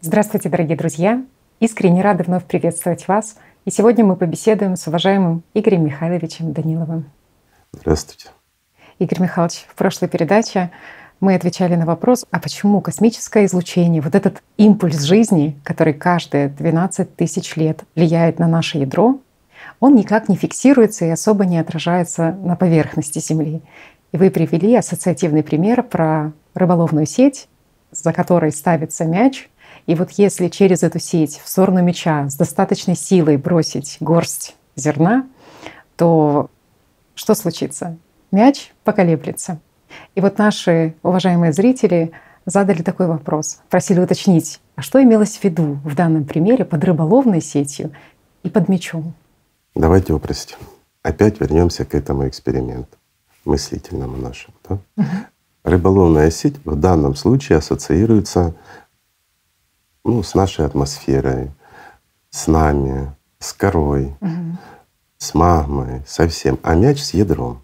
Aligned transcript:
Здравствуйте, 0.00 0.48
дорогие 0.48 0.76
друзья! 0.76 1.24
Искренне 1.58 2.02
рада 2.02 2.22
вновь 2.22 2.44
приветствовать 2.44 3.08
вас. 3.08 3.34
И 3.64 3.72
сегодня 3.72 4.04
мы 4.04 4.14
побеседуем 4.14 4.76
с 4.76 4.86
уважаемым 4.86 5.42
Игорем 5.54 5.84
Михайловичем 5.84 6.52
Даниловым. 6.52 7.10
Здравствуйте. 7.72 8.28
Игорь 9.00 9.22
Михайлович, 9.22 9.66
в 9.68 9.74
прошлой 9.74 10.08
передаче 10.08 10.70
мы 11.18 11.34
отвечали 11.34 11.74
на 11.74 11.84
вопрос, 11.84 12.24
а 12.30 12.38
почему 12.38 12.80
космическое 12.80 13.46
излучение, 13.46 14.00
вот 14.00 14.14
этот 14.14 14.40
импульс 14.56 15.02
жизни, 15.02 15.58
который 15.64 15.94
каждые 15.94 16.48
12 16.48 17.16
тысяч 17.16 17.56
лет 17.56 17.82
влияет 17.96 18.38
на 18.38 18.46
наше 18.46 18.78
ядро, 18.78 19.18
он 19.80 19.96
никак 19.96 20.28
не 20.28 20.36
фиксируется 20.36 21.06
и 21.06 21.10
особо 21.10 21.44
не 21.44 21.58
отражается 21.58 22.30
на 22.40 22.54
поверхности 22.54 23.18
Земли. 23.18 23.62
И 24.12 24.16
вы 24.16 24.30
привели 24.30 24.76
ассоциативный 24.76 25.42
пример 25.42 25.82
про 25.82 26.30
рыболовную 26.54 27.06
сеть, 27.06 27.48
за 27.90 28.12
которой 28.12 28.52
ставится 28.52 29.04
мяч. 29.04 29.48
И 29.88 29.94
вот 29.94 30.10
если 30.18 30.48
через 30.48 30.82
эту 30.82 30.98
сеть 30.98 31.40
в 31.42 31.48
сторону 31.48 31.82
мяча 31.82 32.28
с 32.28 32.34
достаточной 32.34 32.94
силой 32.94 33.38
бросить 33.38 33.96
горсть 34.00 34.54
зерна, 34.76 35.26
то 35.96 36.50
что 37.14 37.34
случится? 37.34 37.96
Мяч 38.30 38.72
поколеблется. 38.84 39.60
И 40.14 40.20
вот 40.20 40.36
наши 40.36 40.94
уважаемые 41.02 41.54
зрители 41.54 42.12
задали 42.44 42.82
такой 42.82 43.06
вопрос, 43.06 43.60
просили 43.70 44.00
уточнить, 44.00 44.60
а 44.76 44.82
что 44.82 45.02
имелось 45.02 45.38
в 45.38 45.44
виду 45.44 45.78
в 45.82 45.94
данном 45.94 46.26
примере 46.26 46.66
под 46.66 46.84
рыболовной 46.84 47.40
сетью 47.40 47.90
и 48.42 48.50
под 48.50 48.68
мячом? 48.68 49.14
Давайте 49.74 50.12
упростим. 50.12 50.58
Опять 51.02 51.40
вернемся 51.40 51.86
к 51.86 51.94
этому 51.94 52.28
эксперименту 52.28 52.98
мыслительному 53.46 54.18
нашему. 54.18 54.54
Да? 54.68 54.78
Рыболовная 55.64 56.30
сеть 56.30 56.56
в 56.66 56.76
данном 56.76 57.14
случае 57.14 57.56
ассоциируется 57.56 58.54
ну, 60.08 60.22
с 60.22 60.34
нашей 60.34 60.64
атмосферой, 60.64 61.50
с 62.30 62.46
нами, 62.46 63.14
с 63.38 63.52
корой, 63.52 64.16
угу. 64.20 64.56
с 65.18 65.34
магмой, 65.34 66.02
со 66.06 66.26
всем, 66.28 66.58
а 66.62 66.74
мяч 66.74 67.02
с 67.02 67.12
ядром. 67.12 67.62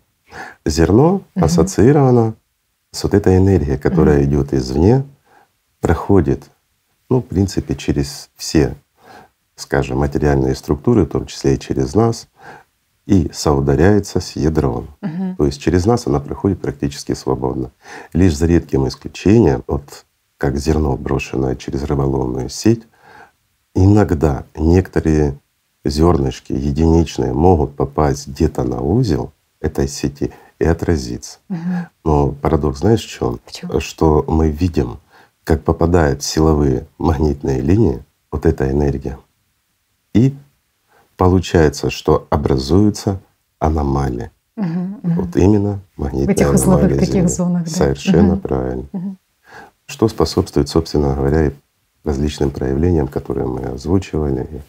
Зерно 0.66 1.22
угу. 1.34 1.44
ассоциировано 1.44 2.34
с 2.90 3.02
вот 3.02 3.14
этой 3.14 3.38
энергией, 3.38 3.78
которая 3.78 4.18
угу. 4.18 4.24
идет 4.26 4.52
извне, 4.52 5.06
проходит, 5.80 6.44
ну, 7.08 7.20
в 7.20 7.22
принципе, 7.22 7.74
через 7.74 8.28
все, 8.36 8.76
скажем, 9.56 9.98
материальные 9.98 10.54
структуры, 10.54 11.06
в 11.06 11.08
том 11.08 11.24
числе 11.24 11.54
и 11.54 11.58
через 11.58 11.94
нас, 11.94 12.28
и 13.06 13.30
соударяется 13.32 14.20
с 14.20 14.36
ядром. 14.36 14.88
Угу. 15.00 15.36
То 15.38 15.46
есть 15.46 15.62
через 15.62 15.86
нас 15.86 16.06
она 16.06 16.20
проходит 16.20 16.60
практически 16.60 17.14
свободно. 17.14 17.70
Лишь 18.12 18.36
за 18.36 18.44
редким 18.44 18.86
исключением, 18.86 19.64
вот 19.66 20.04
как 20.38 20.56
зерно, 20.56 20.96
брошенное 20.96 21.56
через 21.56 21.84
рыболовную 21.84 22.48
сеть, 22.48 22.82
иногда 23.74 24.44
некоторые 24.54 25.38
зернышки 25.84 26.52
единичные 26.52 27.32
могут 27.32 27.76
попасть 27.76 28.28
где-то 28.28 28.64
на 28.64 28.80
узел 28.80 29.32
этой 29.60 29.88
сети 29.88 30.32
и 30.58 30.64
отразиться. 30.64 31.38
Угу. 31.48 31.58
Но 32.04 32.32
парадокс 32.32 32.80
знаешь 32.80 33.04
в 33.04 33.08
чем? 33.08 33.40
Почему? 33.44 33.80
Что 33.80 34.24
мы 34.26 34.50
видим, 34.50 34.98
как 35.44 35.62
попадают 35.62 36.22
в 36.22 36.26
силовые 36.26 36.86
магнитные 36.98 37.60
линии 37.60 38.02
вот 38.30 38.46
эта 38.46 38.70
энергия 38.70 39.18
и 40.14 40.34
получается, 41.16 41.90
что 41.90 42.26
образуются 42.30 43.20
аномалии. 43.58 44.30
Угу, 44.56 44.66
угу. 45.02 45.22
Вот 45.22 45.36
именно 45.36 45.80
магнитные 45.96 46.34
В 46.34 46.38
этих 46.38 46.52
узловых 46.52 46.98
таких 46.98 47.28
зонах. 47.28 47.64
Да? 47.64 47.70
Совершенно 47.70 48.34
угу. 48.34 48.40
правильно. 48.40 48.86
Угу. 48.92 49.16
Что 49.86 50.08
способствует, 50.08 50.68
собственно 50.68 51.14
говоря, 51.14 51.46
и 51.46 51.50
различным 52.04 52.50
проявлениям, 52.50 53.08
которые 53.08 53.46
мы 53.46 53.60
озвучивали, 53.62 54.44
и 54.44 54.60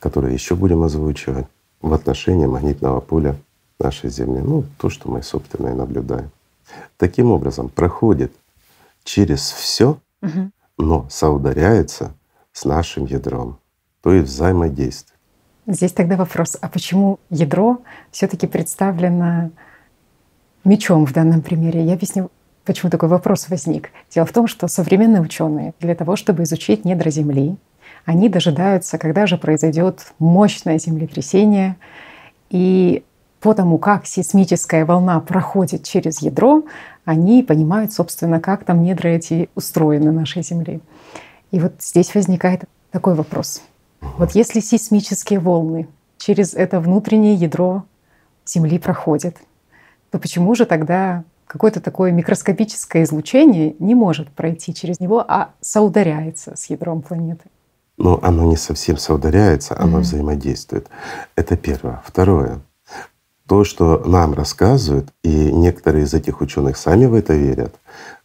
которые 0.00 0.34
еще 0.34 0.54
будем 0.54 0.82
озвучивать 0.82 1.46
в 1.80 1.92
отношении 1.92 2.46
магнитного 2.46 3.00
поля 3.00 3.36
нашей 3.78 4.10
Земли. 4.10 4.40
Ну, 4.40 4.64
то, 4.78 4.90
что 4.90 5.10
мы, 5.10 5.22
собственно, 5.22 5.68
и 5.68 5.74
наблюдаем. 5.74 6.30
Таким 6.96 7.30
образом, 7.30 7.68
проходит 7.68 8.32
через 9.04 9.50
все, 9.50 9.98
угу. 10.22 10.50
но 10.78 11.06
соударяется 11.10 12.14
с 12.52 12.64
нашим 12.64 13.04
ядром, 13.04 13.58
то 14.02 14.12
есть 14.12 14.28
взаимодействие. 14.28 15.18
Здесь 15.66 15.92
тогда 15.92 16.16
вопрос, 16.16 16.56
а 16.60 16.68
почему 16.68 17.18
ядро 17.30 17.78
все-таки 18.10 18.46
представлено 18.46 19.50
мечом 20.62 21.06
в 21.06 21.12
данном 21.12 21.40
примере? 21.40 21.84
Я 21.84 21.94
объясню, 21.94 22.30
почему 22.64 22.90
такой 22.90 23.08
вопрос 23.08 23.48
возник. 23.48 23.90
Дело 24.10 24.26
в 24.26 24.32
том, 24.32 24.46
что 24.46 24.68
современные 24.68 25.22
ученые 25.22 25.74
для 25.80 25.94
того, 25.94 26.16
чтобы 26.16 26.44
изучить 26.44 26.84
недра 26.84 27.10
Земли, 27.10 27.56
они 28.04 28.28
дожидаются, 28.28 28.98
когда 28.98 29.26
же 29.26 29.38
произойдет 29.38 30.12
мощное 30.18 30.78
землетрясение, 30.78 31.76
и 32.50 33.02
по 33.40 33.54
тому, 33.54 33.78
как 33.78 34.06
сейсмическая 34.06 34.86
волна 34.86 35.20
проходит 35.20 35.84
через 35.84 36.20
ядро, 36.22 36.64
они 37.04 37.42
понимают, 37.42 37.92
собственно, 37.92 38.40
как 38.40 38.64
там 38.64 38.82
недра 38.82 39.08
эти 39.08 39.50
устроены 39.54 40.12
нашей 40.12 40.42
Земли. 40.42 40.80
И 41.50 41.60
вот 41.60 41.74
здесь 41.80 42.14
возникает 42.14 42.64
такой 42.90 43.14
вопрос— 43.14 43.62
вот 44.18 44.32
если 44.32 44.60
сейсмические 44.60 45.40
волны 45.40 45.88
через 46.18 46.54
это 46.54 46.78
внутреннее 46.78 47.34
ядро 47.34 47.84
Земли 48.46 48.78
проходят, 48.78 49.36
то 50.10 50.18
почему 50.18 50.54
же 50.54 50.66
тогда 50.66 51.24
какое-то 51.46 51.80
такое 51.80 52.12
микроскопическое 52.12 53.04
излучение 53.04 53.76
не 53.78 53.94
может 53.94 54.28
пройти 54.30 54.74
через 54.74 55.00
него, 55.00 55.24
а 55.26 55.50
соударяется 55.60 56.56
с 56.56 56.70
ядром 56.70 57.02
планеты? 57.02 57.44
Но 57.96 58.18
оно 58.22 58.44
не 58.44 58.56
совсем 58.56 58.96
соударяется, 58.96 59.78
оно 59.78 59.98
mm-hmm. 59.98 60.02
взаимодействует. 60.02 60.88
Это 61.36 61.56
первое. 61.56 62.02
Второе. 62.04 62.60
То, 63.46 63.62
что 63.64 64.02
нам 64.04 64.34
рассказывают, 64.34 65.10
и 65.22 65.52
некоторые 65.52 66.04
из 66.04 66.14
этих 66.14 66.40
ученых 66.40 66.76
сами 66.76 67.06
в 67.06 67.14
это 67.14 67.34
верят, 67.34 67.74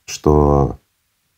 что 0.05 0.77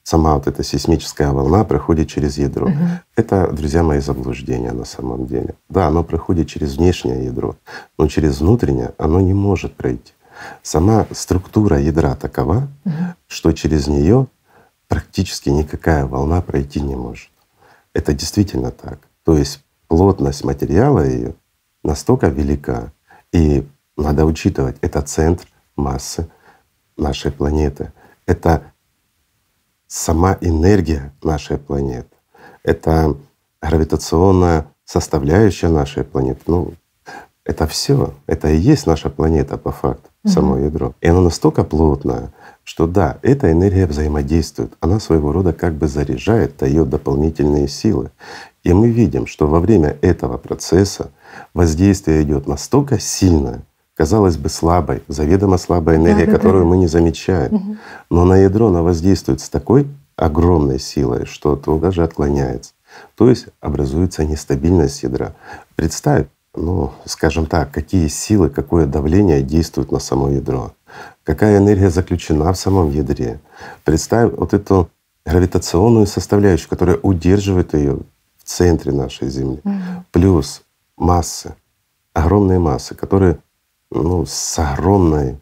сама 0.03 0.35
вот 0.35 0.47
эта 0.47 0.63
сейсмическая 0.63 1.31
волна 1.31 1.63
проходит 1.63 2.09
через 2.09 2.37
ядро. 2.37 2.67
Угу. 2.67 2.77
Это, 3.15 3.51
друзья 3.51 3.83
мои, 3.83 3.99
заблуждение 3.99 4.71
на 4.71 4.85
самом 4.85 5.25
деле. 5.25 5.55
Да, 5.69 5.87
оно 5.87 6.03
проходит 6.03 6.47
через 6.47 6.77
внешнее 6.77 7.25
ядро, 7.25 7.55
но 7.97 8.07
через 8.07 8.39
внутреннее 8.39 8.93
оно 8.97 9.19
не 9.19 9.33
может 9.33 9.75
пройти. 9.75 10.13
Сама 10.63 11.07
структура 11.11 11.79
ядра 11.79 12.15
такова, 12.15 12.67
угу. 12.85 12.93
что 13.27 13.51
через 13.51 13.87
нее 13.87 14.27
практически 14.87 15.49
никакая 15.49 16.05
волна 16.05 16.41
пройти 16.41 16.81
не 16.81 16.95
может. 16.95 17.29
Это 17.93 18.13
действительно 18.13 18.71
так. 18.71 18.99
То 19.23 19.37
есть 19.37 19.63
плотность 19.87 20.43
материала 20.43 21.05
ее 21.05 21.35
настолько 21.83 22.27
велика, 22.27 22.91
и 23.31 23.67
надо 23.97 24.25
учитывать, 24.25 24.77
это 24.81 25.01
центр 25.01 25.47
массы 25.75 26.29
нашей 26.97 27.31
планеты. 27.31 27.91
Это 28.25 28.63
сама 29.87 30.37
энергия 30.41 31.13
нашей 31.23 31.57
планеты. 31.57 32.15
Это 32.63 33.15
гравитационная 33.61 34.67
составляющая 34.85 35.69
нашей 35.69 36.03
планеты. 36.03 36.41
Ну, 36.47 36.73
это 37.43 37.67
все, 37.67 38.13
это 38.27 38.49
и 38.49 38.57
есть 38.57 38.85
наша 38.85 39.09
планета 39.09 39.57
по 39.57 39.71
факту, 39.71 40.09
само 40.25 40.57
ядро. 40.57 40.93
И 41.01 41.07
оно 41.07 41.21
настолько 41.21 41.63
плотное, 41.63 42.31
что 42.63 42.87
да, 42.87 43.17
эта 43.21 43.51
энергия 43.51 43.87
взаимодействует, 43.87 44.73
она 44.79 44.99
своего 44.99 45.31
рода 45.31 45.53
как 45.53 45.73
бы 45.73 45.87
заряжает, 45.87 46.57
дает 46.57 46.89
дополнительные 46.89 47.67
силы. 47.67 48.11
И 48.63 48.73
мы 48.73 48.89
видим, 48.89 49.25
что 49.25 49.47
во 49.47 49.59
время 49.59 49.97
этого 50.01 50.37
процесса 50.37 51.11
воздействие 51.53 52.21
идет 52.21 52.47
настолько 52.47 52.99
сильное, 52.99 53.63
казалось 53.95 54.37
бы, 54.37 54.49
слабой, 54.49 55.01
заведомо 55.07 55.57
слабой 55.57 55.95
энергией, 55.95 56.27
да, 56.27 56.33
да, 56.33 56.37
которую 56.37 56.63
да. 56.65 56.69
мы 56.69 56.77
не 56.77 56.87
замечаем. 56.87 57.55
Угу. 57.55 57.77
Но 58.11 58.25
на 58.25 58.37
ядро 58.37 58.67
она 58.67 58.83
воздействует 58.83 59.41
с 59.41 59.49
такой 59.49 59.87
огромной 60.15 60.79
силой, 60.79 61.25
что 61.25 61.55
то 61.55 61.79
даже 61.79 62.03
отклоняется. 62.03 62.73
То 63.15 63.29
есть 63.29 63.47
образуется 63.59 64.23
нестабильность 64.23 65.01
ядра. 65.01 65.33
Представь, 65.75 66.27
ну, 66.55 66.91
скажем 67.05 67.45
так, 67.45 67.71
какие 67.71 68.07
силы, 68.07 68.49
какое 68.49 68.85
давление 68.85 69.41
действует 69.41 69.91
на 69.91 69.99
само 69.99 70.29
ядро, 70.29 70.73
какая 71.23 71.57
энергия 71.57 71.89
заключена 71.89 72.51
в 72.51 72.57
самом 72.57 72.89
ядре. 72.91 73.39
Представь 73.83 74.33
вот 74.33 74.53
эту 74.53 74.89
гравитационную 75.25 76.07
составляющую, 76.07 76.69
которая 76.69 76.97
удерживает 76.97 77.73
ее 77.73 77.99
в 78.37 78.43
центре 78.43 78.91
нашей 78.91 79.29
Земли, 79.29 79.61
угу. 79.63 79.73
плюс 80.11 80.63
массы, 80.97 81.55
огромные 82.13 82.59
массы, 82.59 82.95
которые 82.95 83.37
ну, 83.91 84.25
с 84.25 84.59
огромной 84.59 85.39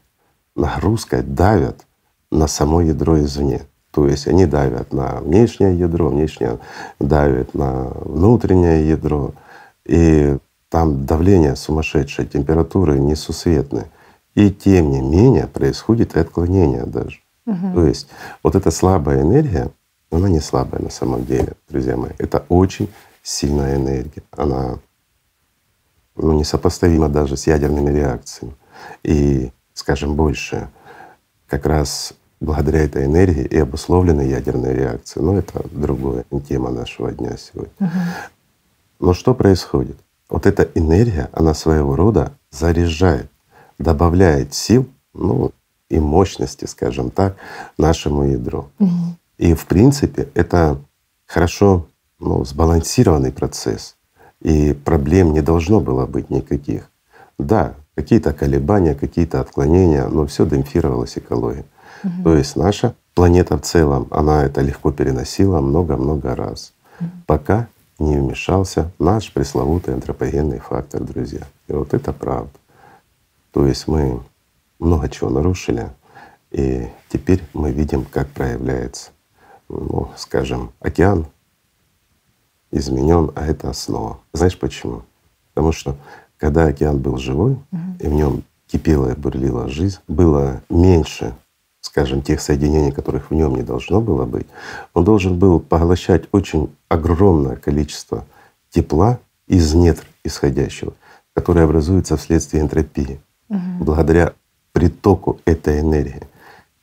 нагрузкой 0.56 1.24
давят 1.24 1.86
на 2.32 2.48
само 2.48 2.82
ядро 2.82 3.20
извне. 3.20 3.62
То 3.92 4.08
есть 4.08 4.28
они 4.28 4.46
давят 4.46 4.94
на 4.94 5.20
внешнее 5.22 5.78
ядро, 5.78 6.10
внешнее 6.10 6.60
давит 7.00 7.56
на 7.56 7.90
внутреннее 8.02 8.88
ядро. 8.88 9.34
И 9.86 10.38
там 10.69 11.06
давление 11.06 11.56
сумасшедшее, 11.56 12.27
температуры 12.27 13.00
несусветные. 13.00 13.89
И 14.36 14.51
тем 14.51 14.92
не 14.92 15.01
менее 15.01 15.48
происходит 15.48 16.16
и 16.16 16.19
отклонение 16.19 16.86
даже. 16.86 17.19
Угу. 17.45 17.74
То 17.74 17.86
есть 17.86 18.07
вот 18.44 18.56
эта 18.56 18.71
слабая 18.71 19.21
энергия, 19.21 19.71
она 20.12 20.30
не 20.30 20.39
слабая 20.39 20.81
на 20.81 20.92
самом 20.92 21.25
деле, 21.25 21.54
друзья 21.68 21.98
мои. 21.98 22.12
Это 22.19 22.45
очень 22.50 22.89
сильная 23.24 23.75
энергия. 23.75 24.24
Она 24.31 24.77
ну, 26.16 26.33
несопоставима 26.33 27.10
даже 27.10 27.36
с 27.36 27.48
ядерными 27.48 27.92
реакциями. 27.92 28.54
И, 29.04 29.51
скажем, 29.74 30.15
больше, 30.15 30.69
как 31.48 31.65
раз 31.65 32.13
благодаря 32.39 32.83
этой 32.83 33.06
энергии 33.06 33.44
и 33.44 33.57
обусловлены 33.57 34.22
ядерные 34.22 34.74
реакции. 34.74 35.19
Но 35.19 35.38
это 35.38 35.65
другая 35.72 36.25
тема 36.48 36.69
нашего 36.69 37.12
дня 37.12 37.36
сегодня. 37.38 37.74
Угу. 37.80 37.89
Но 39.00 39.13
что 39.13 39.33
происходит? 39.33 39.98
Вот 40.30 40.46
эта 40.46 40.70
энергия, 40.76 41.30
она 41.34 41.54
своего 41.54 41.96
рода 41.96 42.34
заряжает, 42.52 43.30
добавляет 43.80 44.54
сил, 44.54 44.88
ну 45.14 45.52
и 45.90 46.00
мощности, 46.00 46.66
скажем 46.66 47.10
так, 47.10 47.36
нашему 47.78 48.24
ядру. 48.26 48.70
Угу. 48.80 48.90
И 49.40 49.54
в 49.54 49.66
принципе 49.66 50.30
это 50.36 50.78
хорошо 51.26 51.88
ну, 52.20 52.46
сбалансированный 52.46 53.31
процесс, 53.31 53.96
и 54.42 54.74
проблем 54.74 55.34
не 55.34 55.42
должно 55.42 55.80
было 55.80 56.06
быть 56.06 56.30
никаких. 56.30 56.90
Да, 57.40 57.74
какие-то 57.96 58.34
колебания, 58.34 58.96
какие-то 58.96 59.42
отклонения, 59.42 60.08
но 60.08 60.25
все 60.28 60.46
демпфировалось 60.46 61.18
экологией. 61.18 61.66
Угу. 62.04 62.24
То 62.24 62.36
есть 62.36 62.56
наша 62.56 62.96
планета 63.16 63.58
в 63.58 63.62
целом, 63.62 64.08
она 64.12 64.46
это 64.46 64.62
легко 64.62 64.92
переносила 64.92 65.60
много-много 65.60 66.36
раз, 66.36 66.74
угу. 67.00 67.10
пока 67.25 67.68
не 68.00 68.18
вмешался 68.18 68.92
наш 68.98 69.31
пресловутый 69.31 69.94
антропогенный 69.94 70.60
фактор, 70.60 71.04
друзья. 71.04 71.42
И 71.68 71.74
вот 71.74 71.94
это 71.94 72.13
правда. 72.13 72.51
То 73.51 73.66
есть 73.66 73.88
мы 73.88 74.22
много 74.80 75.10
чего 75.10 75.30
нарушили, 75.30 75.92
и 76.51 76.88
теперь 77.10 77.44
мы 77.54 77.72
видим, 77.72 78.06
как 78.06 78.30
проявляется, 78.30 79.12
ну, 79.68 80.10
скажем, 80.16 80.72
океан 80.80 81.28
изменен, 82.72 83.31
а 83.36 83.46
это 83.46 83.69
основа. 83.69 84.19
Знаешь 84.34 84.57
почему? 84.57 85.04
Потому 85.54 85.72
что 85.74 85.96
когда 86.38 86.66
океан 86.66 87.00
был 87.00 87.18
живой, 87.18 87.54
угу. 87.54 87.81
и 88.00 88.07
в 88.07 88.13
нем 88.13 88.44
кипела 88.68 89.12
и 89.12 89.16
бурлила 89.16 89.68
жизнь, 89.68 90.00
было 90.07 90.62
меньше 90.69 91.36
скажем, 91.81 92.22
тех 92.22 92.42
соединений, 92.42 92.92
которых 92.92 93.31
в 93.31 93.34
нем 93.34 93.56
не 93.56 93.64
должно 93.64 94.02
было 94.02 94.26
быть, 94.26 94.48
он 94.94 95.04
должен 95.04 95.38
был 95.38 95.60
поглощать 95.60 96.26
очень 96.31 96.70
огромное 96.88 97.56
количество 97.56 98.26
тепла 98.70 99.20
из 99.48 99.74
недр 99.74 100.06
исходящего, 100.24 100.94
которое 101.34 101.66
образуется 101.66 102.18
вследствие 102.18 102.62
энтропии, 102.62 103.20
угу. 103.50 103.60
благодаря 103.80 104.34
притоку 104.74 105.40
этой 105.46 105.80
энергии. 105.80 106.24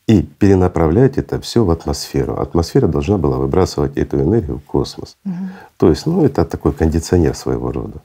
И 0.07 0.23
перенаправлять 0.23 1.19
это 1.19 1.41
все 1.41 1.65
в 1.65 1.71
атмосферу. 1.71 2.41
Атмосфера 2.41 2.87
должна 2.87 3.19
была 3.19 3.39
выбрасывать 3.39 3.97
эту 3.97 4.21
энергию 4.21 4.59
в 4.59 4.63
космос. 4.63 5.17
Угу. 5.25 5.35
То 5.79 5.91
есть, 5.91 6.07
ну, 6.07 6.25
это 6.25 6.45
такой 6.45 6.73
кондиционер 6.73 7.35
своего 7.35 7.73
рода. 7.73 8.01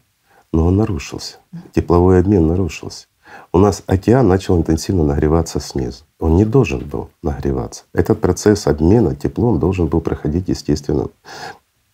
Но 0.51 0.65
он 0.65 0.77
нарушился. 0.77 1.37
Тепловой 1.73 2.19
обмен 2.19 2.47
нарушился 2.47 3.05
у 3.51 3.59
нас 3.59 3.83
океан 3.87 4.27
начал 4.27 4.57
интенсивно 4.57 5.03
нагреваться 5.03 5.59
снизу. 5.59 6.03
Он 6.21 6.37
не 6.37 6.45
должен 6.45 6.87
был 6.87 7.09
нагреваться. 7.23 7.85
Этот 7.93 8.21
процесс 8.21 8.67
обмена 8.67 9.15
теплом 9.15 9.59
должен 9.59 9.87
был 9.87 10.01
проходить 10.01 10.49
естественным 10.49 11.09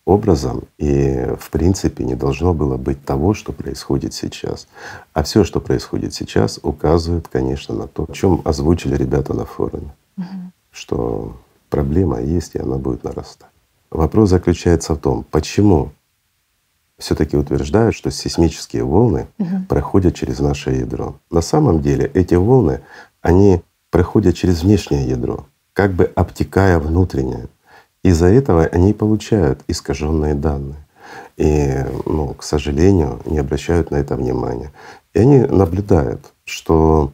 образом, 0.04 0.64
и 0.76 1.34
в 1.40 1.50
принципе 1.50 2.04
не 2.04 2.14
должно 2.14 2.52
было 2.52 2.76
быть 2.76 3.02
того, 3.04 3.32
что 3.32 3.52
происходит 3.52 4.12
сейчас. 4.12 4.68
А 5.14 5.22
все, 5.22 5.44
что 5.44 5.60
происходит 5.60 6.12
сейчас, 6.12 6.60
указывает, 6.62 7.26
конечно, 7.28 7.74
на 7.74 7.88
то, 7.88 8.04
о 8.06 8.12
чем 8.12 8.42
озвучили 8.44 8.96
ребята 8.96 9.32
на 9.32 9.46
форуме, 9.46 9.94
угу. 10.18 10.26
что 10.70 11.36
проблема 11.70 12.20
есть, 12.20 12.54
и 12.54 12.58
она 12.58 12.76
будет 12.76 13.04
нарастать. 13.04 13.48
Вопрос 13.90 14.28
заключается 14.28 14.94
в 14.94 14.98
том, 14.98 15.24
почему 15.30 15.92
все-таки 16.98 17.34
утверждают, 17.36 17.94
что 17.94 18.10
сейсмические 18.10 18.84
волны 18.84 19.26
угу. 19.38 19.64
проходят 19.70 20.14
через 20.14 20.38
наше 20.40 20.72
ядро. 20.72 21.16
На 21.30 21.40
самом 21.40 21.80
деле 21.80 22.10
эти 22.12 22.34
волны, 22.34 22.82
они 23.22 23.62
проходят 23.90 24.36
через 24.36 24.62
внешнее 24.62 25.08
ядро, 25.08 25.46
как 25.72 25.92
бы 25.92 26.10
обтекая 26.14 26.78
внутреннее. 26.78 27.48
Из-за 28.02 28.26
этого 28.26 28.64
они 28.64 28.92
получают 28.92 29.60
искаженные 29.68 30.34
данные. 30.34 30.86
И, 31.36 31.84
ну, 32.04 32.34
к 32.34 32.42
сожалению, 32.42 33.20
не 33.24 33.38
обращают 33.38 33.90
на 33.90 33.96
это 33.96 34.16
внимания. 34.16 34.72
И 35.14 35.20
они 35.20 35.38
наблюдают, 35.40 36.32
что 36.44 37.12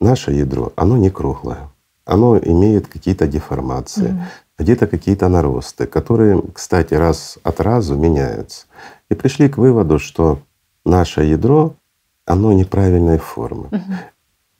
наше 0.00 0.32
ядро, 0.32 0.72
оно 0.76 0.96
не 0.96 1.10
круглое, 1.10 1.70
оно 2.04 2.38
имеет 2.38 2.86
какие-то 2.86 3.26
деформации, 3.26 4.10
mm 4.10 4.20
где-то 4.58 4.86
какие-то 4.86 5.28
наросты, 5.28 5.86
которые, 5.86 6.42
кстати, 6.54 6.94
раз 6.94 7.38
от 7.42 7.60
разу 7.60 7.96
меняются 7.96 8.66
и 9.10 9.14
пришли 9.14 9.48
к 9.48 9.58
выводу, 9.58 9.98
что 9.98 10.38
наше 10.84 11.24
ядро, 11.24 11.74
оно 12.24 12.52
неправильной 12.52 13.18
формы. 13.18 13.66
Угу. 13.66 13.82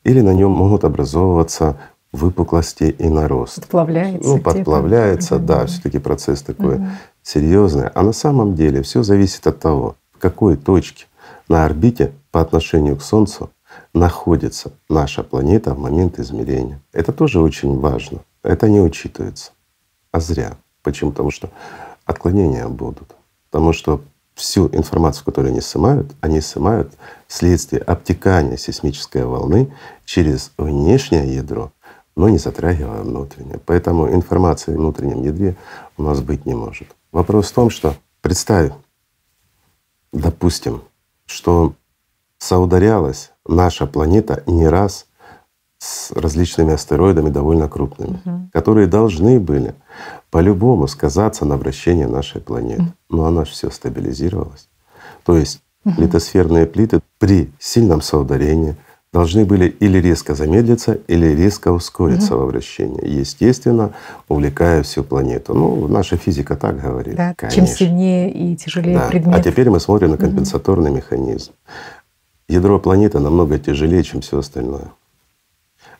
Или 0.06 0.20
на 0.20 0.32
нем 0.32 0.52
могут 0.52 0.84
образовываться 0.84 1.76
выпуклости 2.12 2.84
и 2.84 3.08
нарост. 3.08 3.56
Подплавляется. 3.56 4.28
Ну, 4.28 4.38
подплавляется, 4.38 5.34
типа. 5.34 5.40
да, 5.40 5.66
все-таки 5.66 5.98
процесс 5.98 6.42
такой 6.42 6.76
угу. 6.76 6.86
серьезный. 7.24 7.88
А 7.88 8.02
на 8.02 8.12
самом 8.12 8.54
деле 8.54 8.82
все 8.82 9.02
зависит 9.02 9.44
от 9.48 9.58
того, 9.58 9.96
в 10.12 10.18
какой 10.18 10.56
точке 10.56 11.06
на 11.48 11.64
орбите 11.64 12.12
по 12.30 12.40
отношению 12.40 12.96
к 12.96 13.02
Солнцу 13.02 13.50
находится 13.92 14.70
наша 14.88 15.24
планета 15.24 15.74
в 15.74 15.80
момент 15.80 16.20
измерения. 16.20 16.80
Это 16.92 17.12
тоже 17.12 17.40
очень 17.40 17.76
важно. 17.80 18.20
Это 18.44 18.68
не 18.68 18.80
учитывается. 18.80 19.50
А 20.12 20.20
зря. 20.20 20.56
Почему? 20.84 21.10
Потому 21.10 21.32
что 21.32 21.50
отклонения 22.04 22.68
будут. 22.68 23.16
Потому 23.50 23.72
что 23.72 24.00
всю 24.36 24.68
информацию, 24.68 25.24
которую 25.24 25.50
они 25.50 25.60
снимают, 25.60 26.12
они 26.20 26.40
снимают 26.40 26.92
вследствие 27.26 27.82
обтекания 27.82 28.56
сейсмической 28.56 29.24
волны 29.24 29.72
через 30.04 30.52
внешнее 30.56 31.34
ядро, 31.36 31.72
но 32.16 32.28
не 32.28 32.38
затрагивая 32.38 33.02
внутреннее. 33.02 33.60
Поэтому 33.64 34.08
информации 34.12 34.72
в 34.72 34.76
внутреннем 34.76 35.22
ядре 35.22 35.56
у 35.96 36.02
нас 36.02 36.20
быть 36.20 36.46
не 36.46 36.54
может. 36.54 36.88
Вопрос 37.12 37.50
в 37.50 37.54
том, 37.54 37.70
что 37.70 37.94
представь, 38.20 38.72
допустим, 40.12 40.82
что 41.26 41.74
соударялась 42.38 43.32
наша 43.46 43.86
планета 43.86 44.42
не 44.46 44.68
раз 44.68 45.06
с 45.78 46.10
различными 46.12 46.72
астероидами 46.72 47.30
довольно 47.30 47.68
крупными, 47.68 48.20
угу. 48.24 48.50
которые 48.52 48.86
должны 48.86 49.38
были 49.38 49.74
по-любому 50.30 50.88
сказаться 50.88 51.44
на 51.44 51.56
вращении 51.56 52.04
нашей 52.04 52.40
планеты. 52.40 52.82
Угу. 52.82 52.92
Но 53.10 53.26
она 53.26 53.44
же 53.44 53.52
все 53.52 53.70
стабилизировалась. 53.70 54.68
То 55.24 55.36
есть 55.36 55.62
угу. 55.86 56.02
литосферные 56.02 56.66
плиты 56.66 57.00
при 57.18 57.50
сильном 57.58 58.02
соударении 58.02 58.76
должны 59.12 59.46
были 59.46 59.68
или 59.68 59.96
резко 59.98 60.34
замедлиться, 60.34 60.98
или 61.06 61.28
резко 61.28 61.72
ускориться 61.72 62.34
угу. 62.34 62.42
во 62.42 62.46
вращении. 62.48 63.08
Естественно, 63.08 63.94
увлекая 64.28 64.82
всю 64.82 65.02
планету. 65.02 65.54
Ну, 65.54 65.88
наша 65.88 66.18
физика 66.18 66.56
так 66.56 66.82
говорит. 66.82 67.16
Да, 67.16 67.34
чем 67.50 67.66
сильнее 67.66 68.30
и 68.30 68.54
тяжелее 68.56 68.98
да. 68.98 69.08
предмет. 69.08 69.34
А 69.34 69.42
теперь 69.42 69.70
мы 69.70 69.80
смотрим 69.80 70.10
на 70.10 70.18
компенсаторный 70.18 70.90
угу. 70.90 70.98
механизм. 70.98 71.52
Ядро 72.48 72.78
планеты 72.78 73.18
намного 73.18 73.58
тяжелее, 73.58 74.02
чем 74.02 74.20
все 74.20 74.38
остальное 74.38 74.90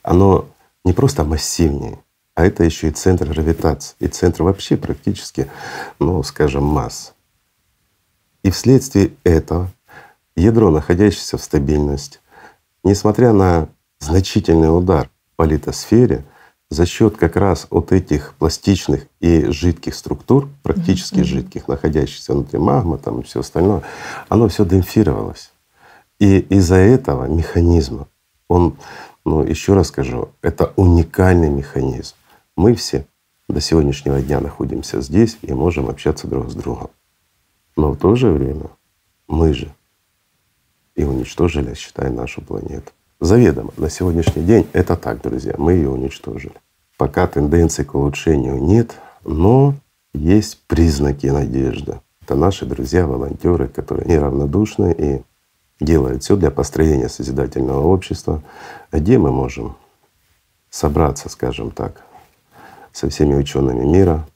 оно 0.06 0.48
не 0.84 0.92
просто 0.92 1.24
массивнее, 1.24 1.98
а 2.34 2.46
это 2.46 2.62
еще 2.62 2.88
и 2.88 2.92
центр 2.92 3.28
гравитации, 3.28 3.96
и 3.98 4.06
центр 4.06 4.44
вообще 4.44 4.76
практически, 4.76 5.50
ну, 5.98 6.22
скажем, 6.22 6.62
масс. 6.62 7.12
И 8.44 8.50
вследствие 8.50 9.10
этого 9.24 9.68
ядро, 10.36 10.70
находящееся 10.70 11.38
в 11.38 11.42
стабильности, 11.42 12.18
несмотря 12.84 13.32
на 13.32 13.68
значительный 13.98 14.76
удар 14.76 15.10
по 15.36 15.42
литосфере, 15.42 16.24
за 16.68 16.84
счет 16.84 17.16
как 17.16 17.36
раз 17.36 17.68
от 17.70 17.92
этих 17.92 18.34
пластичных 18.34 19.06
и 19.20 19.46
жидких 19.50 19.94
структур, 19.94 20.48
практически 20.64 21.20
mm-hmm. 21.20 21.24
жидких, 21.24 21.68
находящихся 21.68 22.32
внутри 22.32 22.58
магмы 22.58 22.98
там 22.98 23.20
и 23.20 23.22
все 23.22 23.40
остальное, 23.40 23.82
оно 24.28 24.48
все 24.48 24.64
демпфировалось. 24.64 25.52
И 26.18 26.38
из-за 26.38 26.76
этого 26.76 27.26
механизма 27.26 28.08
он 28.48 28.76
но 29.26 29.42
еще 29.42 29.74
раз 29.74 29.88
скажу, 29.88 30.28
это 30.40 30.72
уникальный 30.76 31.50
механизм. 31.50 32.14
Мы 32.54 32.76
все 32.76 33.06
до 33.48 33.60
сегодняшнего 33.60 34.22
дня 34.22 34.40
находимся 34.40 35.00
здесь 35.00 35.36
и 35.42 35.52
можем 35.52 35.88
общаться 35.88 36.28
друг 36.28 36.48
с 36.48 36.54
другом. 36.54 36.90
Но 37.74 37.90
в 37.90 37.96
то 37.96 38.14
же 38.14 38.30
время 38.30 38.70
мы 39.26 39.52
же 39.52 39.74
и 40.96 41.04
уничтожили, 41.04 41.74
считай, 41.74 42.10
нашу 42.10 42.40
планету. 42.40 42.90
Заведомо 43.20 43.72
на 43.76 43.88
сегодняшний 43.88 44.42
день 44.42 44.66
это 44.72 44.96
так, 44.96 45.22
друзья, 45.22 45.54
мы 45.56 45.74
ее 45.74 45.90
уничтожили. 45.90 46.54
Пока 46.98 47.26
тенденций 47.26 47.84
к 47.84 47.94
улучшению 47.94 48.62
нет, 48.62 48.96
но 49.24 49.74
есть 50.12 50.62
признаки 50.66 51.26
надежды. 51.26 52.00
Это 52.22 52.34
наши 52.34 52.66
друзья, 52.66 53.06
волонтеры, 53.06 53.68
которые 53.68 54.06
неравнодушны 54.06 54.94
и 54.98 55.22
делает 55.84 56.22
все 56.22 56.36
для 56.36 56.50
построения 56.50 57.08
созидательного 57.08 57.86
общества, 57.86 58.42
где 58.90 59.18
мы 59.18 59.30
можем 59.30 59.76
собраться, 60.70 61.28
скажем 61.28 61.70
так, 61.70 62.02
со 62.92 63.08
всеми 63.08 63.34
учеными 63.34 63.84
мира, 63.84 64.26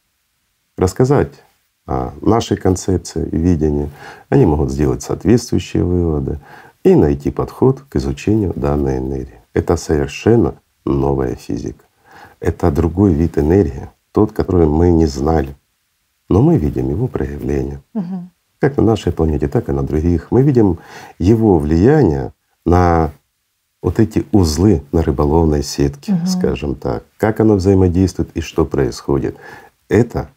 рассказать 0.76 1.32
нашей 1.86 2.56
концепции 2.56 3.28
и 3.30 3.36
видении, 3.36 3.90
они 4.28 4.46
могут 4.46 4.70
сделать 4.70 5.02
соответствующие 5.02 5.84
выводы 5.84 6.38
и 6.84 6.94
найти 6.94 7.30
подход 7.30 7.82
к 7.88 7.96
изучению 7.96 8.52
данной 8.54 8.98
энергии. 8.98 9.40
Это 9.52 9.76
совершенно 9.76 10.54
новая 10.84 11.34
физика. 11.34 11.84
Это 12.38 12.70
другой 12.70 13.12
вид 13.12 13.38
энергии, 13.38 13.90
тот, 14.12 14.32
который 14.32 14.66
мы 14.66 14.90
не 14.90 15.06
знали. 15.06 15.54
Но 16.28 16.42
мы 16.42 16.56
видим 16.56 16.88
его 16.88 17.08
проявление. 17.08 17.82
Угу. 17.94 18.28
Как 18.60 18.76
на 18.76 18.84
нашей 18.84 19.12
планете, 19.12 19.48
так 19.48 19.68
и 19.68 19.72
на 19.72 19.82
других. 19.82 20.28
Мы 20.30 20.42
видим 20.42 20.78
его 21.18 21.58
влияние 21.58 22.32
на 22.64 23.10
вот 23.82 23.98
эти 23.98 24.26
узлы 24.32 24.82
на 24.92 25.02
рыболовной 25.02 25.62
сетке, 25.62 26.12
угу. 26.12 26.26
скажем 26.26 26.74
так, 26.74 27.04
как 27.18 27.40
оно 27.40 27.56
взаимодействует 27.56 28.30
и 28.34 28.40
что 28.40 28.64
происходит. 28.64 29.36
Это 29.88 30.30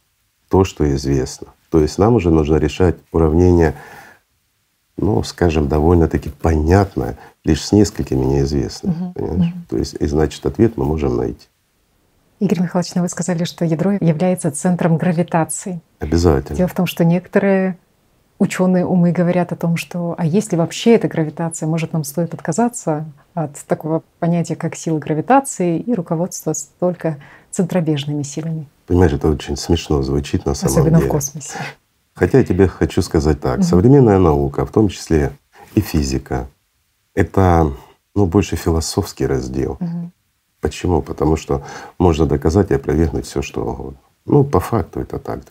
то, 0.54 0.64
что 0.66 0.88
известно. 0.96 1.48
То 1.72 1.82
есть 1.82 1.98
нам 1.98 2.14
уже 2.14 2.30
нужно 2.30 2.58
решать 2.58 2.96
уравнение, 3.12 3.74
ну, 4.98 5.24
скажем, 5.24 5.68
довольно-таки 5.68 6.30
понятное, 6.30 7.18
лишь 7.44 7.66
с 7.66 7.72
несколькими 7.72 8.24
неизвестными. 8.24 8.94
Угу. 8.94 9.14
Понимаешь? 9.14 9.52
Угу. 9.52 9.62
То 9.72 9.78
есть, 9.78 9.96
и 10.00 10.06
значит, 10.06 10.46
ответ 10.46 10.78
мы 10.78 10.86
можем 10.86 11.18
найти. 11.18 11.48
Игорь 12.40 12.62
Михайлович, 12.62 12.94
ну 12.94 13.02
вы 13.02 13.10
сказали, 13.10 13.46
что 13.46 13.66
ядро 13.66 13.94
является 13.94 14.52
центром 14.52 14.98
гравитации. 14.98 15.82
Обязательно. 15.98 16.56
Дело 16.56 16.70
в 16.70 16.76
том, 16.76 16.86
что 16.86 17.04
некоторые 17.04 17.80
ученые 18.38 18.86
умы 18.86 19.12
говорят 19.12 19.52
о 19.54 19.56
том, 19.56 19.76
что 19.76 20.14
а 20.20 20.26
если 20.28 20.56
вообще 20.56 20.94
эта 20.94 21.08
гравитация, 21.08 21.66
может, 21.66 21.94
нам 21.94 22.04
стоит 22.04 22.36
отказаться 22.36 23.06
от 23.34 23.58
такого 23.66 24.04
понятия, 24.20 24.56
как 24.56 24.76
сила 24.76 25.00
гравитации, 25.00 25.80
и 25.80 25.96
руководствоваться 25.96 26.68
только 26.80 27.18
центробежными 27.54 28.24
силами. 28.24 28.68
Понимаешь, 28.88 29.14
это 29.14 29.30
очень 29.30 29.56
смешно 29.56 30.02
звучит 30.02 30.46
на 30.46 30.56
самом 30.56 30.74
Особенно 30.74 30.98
деле. 30.98 31.10
в 31.10 31.12
космосе. 31.12 31.54
Хотя 32.16 32.40
я 32.40 32.44
тебе 32.44 32.68
хочу 32.68 33.02
сказать 33.02 33.40
так. 33.40 33.60
Угу. 33.60 33.64
Современная 33.64 34.20
наука, 34.20 34.66
в 34.66 34.72
том 34.72 34.90
числе 34.90 35.32
и 35.76 35.82
физика, 35.82 36.48
это 37.16 37.72
ну, 38.16 38.26
больше 38.26 38.56
философский 38.56 39.28
раздел. 39.28 39.78
Угу. 39.80 40.12
Почему? 40.62 41.02
Потому 41.02 41.36
что 41.36 41.64
можно 42.00 42.26
доказать 42.26 42.72
и 42.72 42.76
опровергнуть 42.76 43.26
все, 43.26 43.42
что 43.42 43.62
угодно. 43.62 44.00
Ну, 44.26 44.44
по 44.44 44.60
факту 44.60 45.00
это 45.00 45.20
так. 45.20 45.42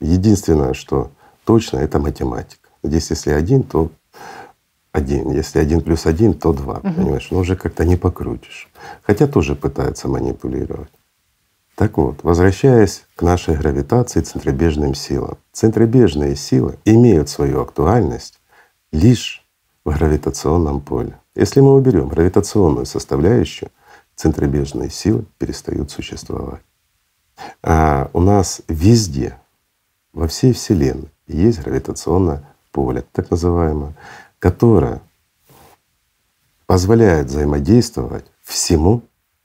Единственное, 0.00 0.74
что 0.74 1.10
точно, 1.44 1.78
это 1.78 1.98
математика. 1.98 2.68
Здесь 2.82 3.10
если 3.10 3.30
один, 3.30 3.62
то 3.62 3.90
один. 4.92 5.30
Если 5.32 5.58
один 5.58 5.80
плюс 5.80 6.06
один, 6.06 6.34
то 6.34 6.52
два. 6.52 6.78
Угу. 6.78 6.92
Понимаешь? 6.92 7.28
Но 7.30 7.38
уже 7.38 7.56
как-то 7.56 7.84
не 7.84 7.96
покрутишь. 7.96 8.68
Хотя 9.02 9.26
тоже 9.26 9.54
пытаются 9.54 10.08
манипулировать. 10.08 10.90
Так 11.74 11.98
вот, 11.98 12.22
возвращаясь 12.22 13.04
к 13.16 13.22
нашей 13.22 13.56
гравитации, 13.56 14.20
центробежным 14.20 14.94
силам. 14.94 15.38
Центробежные 15.52 16.36
силы 16.36 16.78
имеют 16.84 17.28
свою 17.28 17.60
актуальность 17.62 18.40
лишь 18.92 19.44
в 19.84 19.92
гравитационном 19.92 20.80
поле. 20.80 21.18
Если 21.34 21.60
мы 21.60 21.74
уберем 21.74 22.08
гравитационную 22.08 22.86
составляющую, 22.86 23.70
центробежные 24.14 24.88
силы 24.88 25.24
перестают 25.38 25.90
существовать. 25.90 26.62
А 27.62 28.08
у 28.12 28.20
нас 28.20 28.62
везде, 28.68 29.36
во 30.12 30.28
всей 30.28 30.52
Вселенной, 30.52 31.10
есть 31.26 31.60
гравитационное 31.60 32.48
поле, 32.70 33.04
так 33.12 33.32
называемое, 33.32 33.94
которое 34.38 35.00
позволяет 36.66 37.26
взаимодействовать 37.26 38.26
всему 38.42 39.02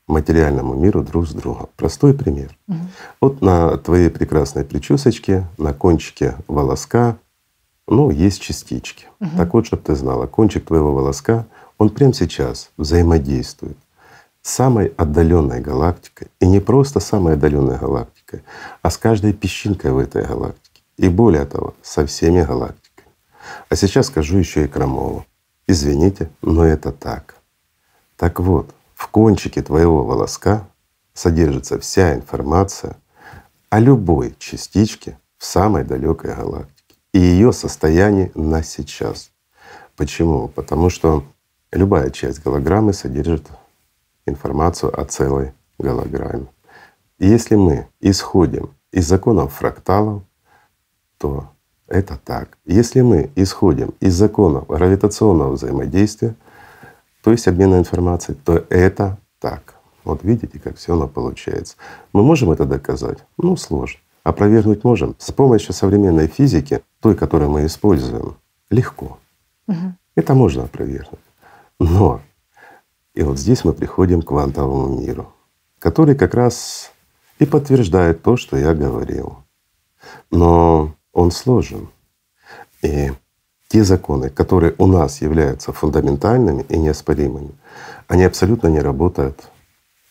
материальному 0.09 0.73
миру 0.73 1.03
друг 1.03 1.27
с 1.27 1.33
другом. 1.33 1.69
Простой 1.75 2.13
пример. 2.13 2.57
Угу. 2.67 2.77
Вот 3.21 3.41
на 3.41 3.77
твоей 3.77 4.09
прекрасной 4.09 4.65
причесочке, 4.65 5.47
на 5.57 5.73
кончике 5.73 6.35
волоска, 6.47 7.17
ну, 7.87 8.09
есть 8.09 8.41
частички. 8.41 9.05
Угу. 9.19 9.29
Так 9.37 9.53
вот, 9.53 9.65
чтобы 9.67 9.83
ты 9.83 9.95
знала, 9.95 10.27
кончик 10.27 10.65
твоего 10.65 10.93
волоска, 10.93 11.45
он 11.77 11.89
прямо 11.89 12.13
сейчас 12.13 12.71
взаимодействует 12.77 13.77
с 14.41 14.51
самой 14.51 14.93
отдаленной 14.97 15.61
галактикой. 15.61 16.27
И 16.39 16.47
не 16.47 16.59
просто 16.59 16.99
самой 16.99 17.33
отдаленной 17.33 17.77
галактикой, 17.77 18.43
а 18.81 18.89
с 18.89 18.97
каждой 18.97 19.33
песчинкой 19.33 19.91
в 19.91 19.97
этой 19.97 20.25
галактике. 20.25 20.81
И 20.97 21.07
более 21.07 21.45
того, 21.45 21.75
со 21.81 22.05
всеми 22.05 22.41
галактиками. 22.41 23.07
А 23.69 23.75
сейчас 23.75 24.07
скажу 24.07 24.37
еще 24.37 24.65
и 24.65 24.67
Крамову. 24.67 25.25
Извините, 25.67 26.29
но 26.41 26.65
это 26.65 26.91
так. 26.91 27.35
Так 28.17 28.39
вот, 28.39 28.73
в 28.99 29.07
кончике 29.07 29.61
твоего 29.61 30.03
волоска 30.03 30.67
содержится 31.13 31.79
вся 31.79 32.15
информация 32.15 32.97
о 33.69 33.79
любой 33.79 34.35
частичке 34.37 35.17
в 35.37 35.45
самой 35.45 35.85
далекой 35.85 36.35
галактике 36.35 36.95
и 37.13 37.19
ее 37.19 37.53
состоянии 37.53 38.29
на 38.35 38.61
сейчас. 38.61 39.31
Почему? 39.95 40.49
Потому 40.49 40.89
что 40.89 41.23
любая 41.71 42.09
часть 42.09 42.43
голограммы 42.43 42.91
содержит 42.91 43.47
информацию 44.25 44.91
о 44.99 45.05
целой 45.05 45.53
голограмме. 45.77 46.47
Если 47.19 47.55
мы 47.55 47.87
исходим 48.01 48.75
из 48.91 49.07
законов 49.07 49.53
фракталов, 49.53 50.23
то 51.17 51.49
это 51.87 52.19
так. 52.25 52.57
Если 52.65 52.99
мы 52.99 53.31
исходим 53.35 53.93
из 54.01 54.13
законов 54.15 54.67
гравитационного 54.67 55.53
взаимодействия, 55.53 56.35
то 57.23 57.31
есть 57.31 57.47
обмена 57.47 57.77
информацией, 57.77 58.37
то 58.43 58.65
это 58.69 59.17
так. 59.39 59.75
Вот 60.03 60.23
видите, 60.23 60.59
как 60.59 60.77
все 60.77 60.93
оно 60.93 61.07
получается. 61.07 61.75
Мы 62.13 62.23
можем 62.23 62.51
это 62.51 62.65
доказать? 62.65 63.19
Ну, 63.37 63.55
сложно. 63.57 63.99
Опровергнуть 64.23 64.83
можем. 64.83 65.15
С 65.19 65.31
помощью 65.31 65.73
современной 65.73 66.27
физики, 66.27 66.81
той, 66.99 67.15
которую 67.15 67.51
мы 67.51 67.65
используем, 67.65 68.37
легко. 68.69 69.17
Угу. 69.67 69.93
Это 70.15 70.33
можно 70.33 70.63
опровергнуть. 70.63 71.19
Но 71.79 72.21
и 73.13 73.23
вот 73.23 73.37
здесь 73.37 73.63
мы 73.63 73.73
приходим 73.73 74.21
к 74.21 74.27
квантовому 74.27 74.99
миру, 74.99 75.33
который 75.79 76.15
как 76.15 76.33
раз 76.33 76.91
и 77.39 77.45
подтверждает 77.45 78.21
то, 78.21 78.37
что 78.37 78.57
я 78.57 78.73
говорил. 78.73 79.37
Но 80.31 80.95
он 81.13 81.31
сложен. 81.31 81.89
И 82.81 83.11
те 83.69 83.83
законы, 83.83 84.29
которые 84.29 84.73
у 84.79 84.87
нас 84.87 85.21
являются 85.21 85.71
фундаментальными 85.71 86.63
и 86.63 86.77
неоспоримыми, 86.77 87.51
они 88.07 88.23
абсолютно 88.23 88.67
не 88.67 88.79
работают 88.79 89.47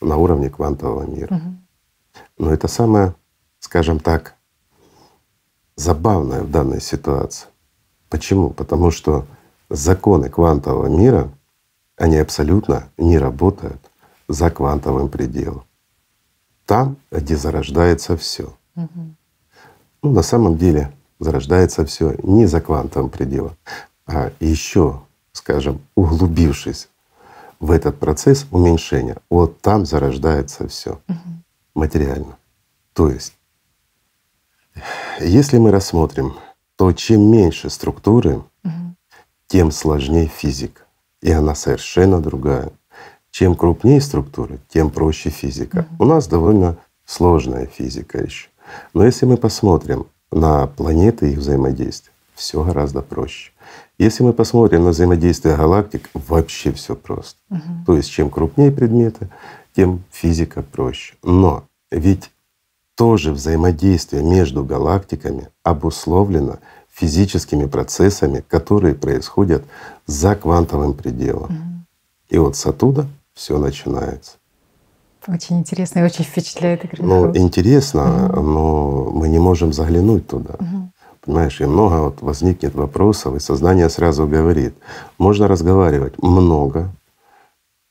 на 0.01 0.15
уровне 0.15 0.49
квантового 0.49 1.03
мира. 1.03 1.35
Угу. 1.35 1.55
Но 2.37 2.53
это 2.53 2.69
самое, 2.69 3.13
скажем 3.59 3.99
так, 3.99 4.35
забавное 5.75 6.41
в 6.43 6.51
данной 6.51 6.81
ситуации. 6.81 7.47
Почему? 8.09 8.49
Потому 8.49 8.91
что 8.91 9.25
законы 9.69 10.29
квантового 10.29 10.87
мира, 10.87 11.29
они 11.97 12.17
абсолютно 12.17 12.89
не 12.97 13.17
работают 13.17 13.79
за 14.29 14.49
квантовым 14.49 15.09
пределом. 15.09 15.65
Там, 16.65 16.95
где 17.11 17.35
зарождается 17.35 18.15
все. 18.15 18.53
Угу. 18.75 19.15
Ну, 20.03 20.11
на 20.11 20.21
самом 20.21 20.57
деле 20.57 20.93
зарождается 21.19 21.85
все 21.85 22.15
не 22.23 22.45
за 22.45 22.61
квантовым 22.61 23.09
пределом, 23.09 23.55
а 24.05 24.31
еще, 24.39 25.01
скажем, 25.33 25.81
углубившись 25.95 26.89
в 27.59 27.71
этот 27.71 27.99
процесс 27.99 28.47
уменьшения, 28.51 29.17
вот 29.29 29.61
там 29.61 29.85
зарождается 29.85 30.67
все 30.67 30.99
угу. 31.07 31.19
материально. 31.75 32.37
То 32.93 33.09
есть, 33.09 33.33
если 35.19 35.57
мы 35.57 35.71
рассмотрим, 35.71 36.35
то 36.75 36.93
чем 36.93 37.29
меньше 37.29 37.69
структуры, 37.69 38.37
угу. 38.63 38.95
тем 39.47 39.71
сложнее 39.71 40.27
физика. 40.27 40.83
И 41.21 41.31
она 41.31 41.53
совершенно 41.53 42.21
другая. 42.21 42.71
Чем 43.31 43.55
крупнее 43.55 44.01
структуры, 44.01 44.59
тем 44.69 44.89
проще 44.89 45.29
физика. 45.29 45.85
Угу. 45.91 46.03
У 46.03 46.07
нас 46.07 46.27
довольно 46.27 46.77
сложная 47.05 47.65
физика 47.65 48.19
еще. 48.19 48.47
Но 48.93 49.03
если 49.05 49.25
мы 49.25 49.35
посмотрим 49.35 50.07
на 50.31 50.67
планеты 50.67 51.29
и 51.29 51.33
их 51.33 51.39
взаимодействие, 51.39 52.13
все 52.35 52.63
гораздо 52.63 53.01
проще. 53.01 53.51
Если 53.97 54.23
мы 54.23 54.33
посмотрим 54.33 54.85
на 54.85 54.91
взаимодействие 54.91 55.57
галактик, 55.57 56.09
вообще 56.13 56.71
все 56.71 56.95
просто. 56.95 57.37
Угу. 57.49 57.61
То 57.85 57.97
есть 57.97 58.09
чем 58.09 58.29
крупнее 58.29 58.71
предметы, 58.71 59.29
тем 59.75 60.03
физика 60.11 60.61
проще. 60.61 61.15
Но 61.21 61.65
ведь 61.91 62.31
тоже 62.95 63.31
взаимодействие 63.31 64.23
между 64.23 64.63
галактиками 64.63 65.49
обусловлено 65.63 66.59
физическими 66.91 67.65
процессами, 67.65 68.43
которые 68.47 68.95
происходят 68.95 69.63
за 70.05 70.35
квантовым 70.35 70.93
пределом. 70.93 71.45
Угу. 71.45 71.85
И 72.29 72.37
вот 72.37 72.55
с 72.55 72.65
оттуда 72.65 73.07
все 73.33 73.57
начинается. 73.57 74.38
Очень 75.27 75.59
интересно 75.59 75.99
и 75.99 76.03
очень 76.03 76.23
впечатляет. 76.23 76.85
Игорь 76.85 77.01
ну, 77.01 77.35
интересно, 77.35 78.27
угу. 78.27 78.41
но 78.41 79.11
мы 79.11 79.29
не 79.29 79.39
можем 79.39 79.73
заглянуть 79.73 80.27
туда. 80.27 80.55
Угу. 80.55 80.91
Понимаешь, 81.21 81.59
и 81.61 81.65
много 81.65 82.01
вот 82.01 82.21
возникнет 82.21 82.73
вопросов, 82.75 83.35
и 83.35 83.39
сознание 83.39 83.89
сразу 83.89 84.25
говорит, 84.25 84.73
можно 85.17 85.47
разговаривать 85.47 86.21
много, 86.21 86.89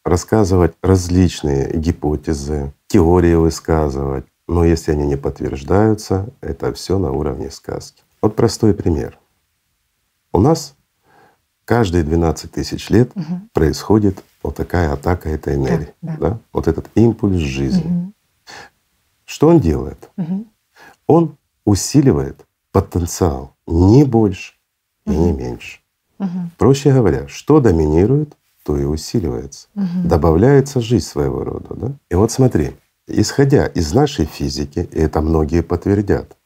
рассказывать 0.05 0.73
различные 0.83 1.71
гипотезы, 1.77 2.73
теории 2.87 3.35
высказывать, 3.35 4.25
Но 4.49 4.65
если 4.65 4.93
они 4.93 5.07
не 5.07 5.17
подтверждаются, 5.17 6.31
это 6.41 6.73
все 6.73 6.99
на 6.99 7.13
уровне 7.13 7.51
сказки. 7.51 8.03
Вот 8.23 8.35
простой 8.35 8.73
пример. 8.73 9.19
У 10.33 10.41
нас 10.41 10.75
каждые 11.67 12.03
12 12.03 12.51
тысяч 12.51 12.89
лет 12.89 13.11
угу. 13.15 13.41
происходит 13.53 14.25
вот 14.43 14.57
такая 14.57 14.93
атака 14.93 15.29
этой 15.29 15.55
энергии. 15.55 15.95
Да, 16.03 16.17
да. 16.21 16.31
Да? 16.31 16.39
Вот 16.53 16.69
этот 16.69 16.89
импульс 16.95 17.39
жизни. 17.39 17.87
Угу. 17.87 18.13
Что 19.25 19.49
он 19.49 19.61
делает? 19.61 20.11
Угу. 20.17 20.47
Он 21.07 21.37
усиливает 21.65 22.47
потенциал 22.73 23.55
не 23.67 24.05
больше 24.05 24.55
угу. 25.05 25.15
и 25.15 25.17
не 25.17 25.33
меньше. 25.33 25.81
Угу. 26.19 26.51
Проще 26.57 26.93
говоря, 26.93 27.29
что 27.29 27.61
доминирует, 27.61 28.37
то 28.65 28.77
и 28.77 28.85
усиливается. 28.85 29.69
Угу. 29.75 30.09
Добавляется 30.09 30.81
жизнь 30.81 31.07
своего 31.07 31.45
рода. 31.45 31.75
Да? 31.75 31.93
И 32.11 32.15
вот 32.15 32.31
смотри, 32.31 32.77
исходя 33.07 33.67
из 33.67 33.93
нашей 33.93 34.27
физики, 34.27 34.89
и 34.93 34.99
это 34.99 35.21
многие 35.21 35.63
подтвердят, 35.63 36.37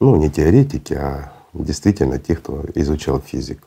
ну 0.00 0.16
не 0.16 0.30
теоретики, 0.30 0.94
а 0.94 1.32
действительно 1.52 2.18
те, 2.18 2.36
кто 2.36 2.64
изучал 2.74 3.20
физику. 3.20 3.66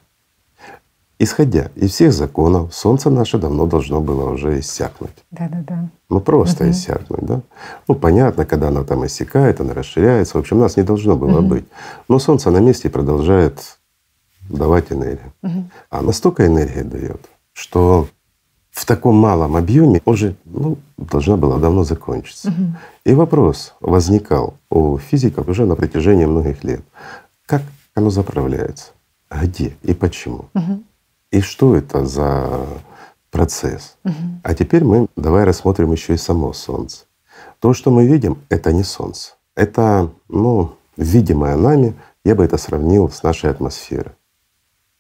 Исходя 1.24 1.70
из 1.75 1.92
всех 1.92 2.13
законов, 2.13 2.74
Солнце 2.74 3.12
наше 3.12 3.38
давно 3.38 3.68
должно 3.68 4.01
было 4.01 4.32
уже 4.32 4.60
иссякнуть. 4.60 5.12
Да, 5.30 5.48
да, 5.50 5.63
да. 5.68 5.90
Ну 6.10 6.20
просто 6.20 6.63
угу. 6.63 6.72
иссякнуть, 6.72 7.22
да. 7.22 7.42
Ну 7.88 7.94
понятно, 7.94 8.44
когда 8.44 8.70
оно 8.70 8.84
там 8.84 9.06
иссякает, 9.06 9.62
оно 9.62 9.75
расширяется. 9.75 10.36
В 10.36 10.40
общем, 10.40 10.58
нас 10.58 10.78
не 10.78 10.84
должно 10.84 11.16
было 11.16 11.38
угу. 11.38 11.48
быть. 11.50 11.66
Но 12.08 12.18
Солнце 12.18 12.50
на 12.50 12.58
месте 12.58 12.90
продолжает 12.90 13.78
давать 14.50 14.92
энергию. 14.92 15.32
Угу. 15.44 15.63
А 15.92 16.01
настолько 16.01 16.48
энергии 16.48 16.82
дает, 16.82 17.30
что 17.54 18.08
в 18.72 18.84
таком 18.88 19.16
малом 19.16 19.56
объеме 19.56 20.01
уже 20.06 20.36
ну, 20.46 20.80
должна 20.98 21.38
была 21.38 21.60
давно 21.60 21.84
закончиться. 21.84 22.50
Угу. 22.50 22.75
И 23.06 23.13
вопрос 23.13 23.75
возникал 23.80 24.56
у 24.72 24.98
физиков 24.98 25.48
уже 25.48 25.68
на 25.68 25.75
протяжении 25.75 26.25
многих 26.25 26.63
лет. 26.63 26.82
Как 27.46 27.62
оно 27.94 28.10
заправляется? 28.10 28.94
Где 29.30 29.78
и 29.84 29.94
почему? 29.94 30.46
Угу. 30.56 30.84
И 31.32 31.42
что 31.42 31.76
это 31.76 32.06
за 32.06 32.66
процесс? 33.32 33.98
Угу. 34.04 34.14
А 34.44 34.54
теперь 34.54 34.84
мы 34.84 35.08
давай 35.16 35.46
рассмотрим 35.46 35.92
еще 35.92 36.14
и 36.14 36.18
само 36.18 36.54
Солнце. 36.54 37.06
То, 37.60 37.74
что 37.74 37.90
мы 37.92 38.06
видим, 38.06 38.40
это 38.50 38.74
не 38.74 38.84
Солнце. 38.84 39.34
Это, 39.56 40.12
ну, 40.28 40.76
видимое 40.98 41.56
нами, 41.56 41.96
я 42.26 42.36
бы 42.36 42.44
это 42.44 42.58
сравнил 42.58 43.10
с 43.10 43.24
нашей 43.24 43.50
атмосферой. 43.50 44.14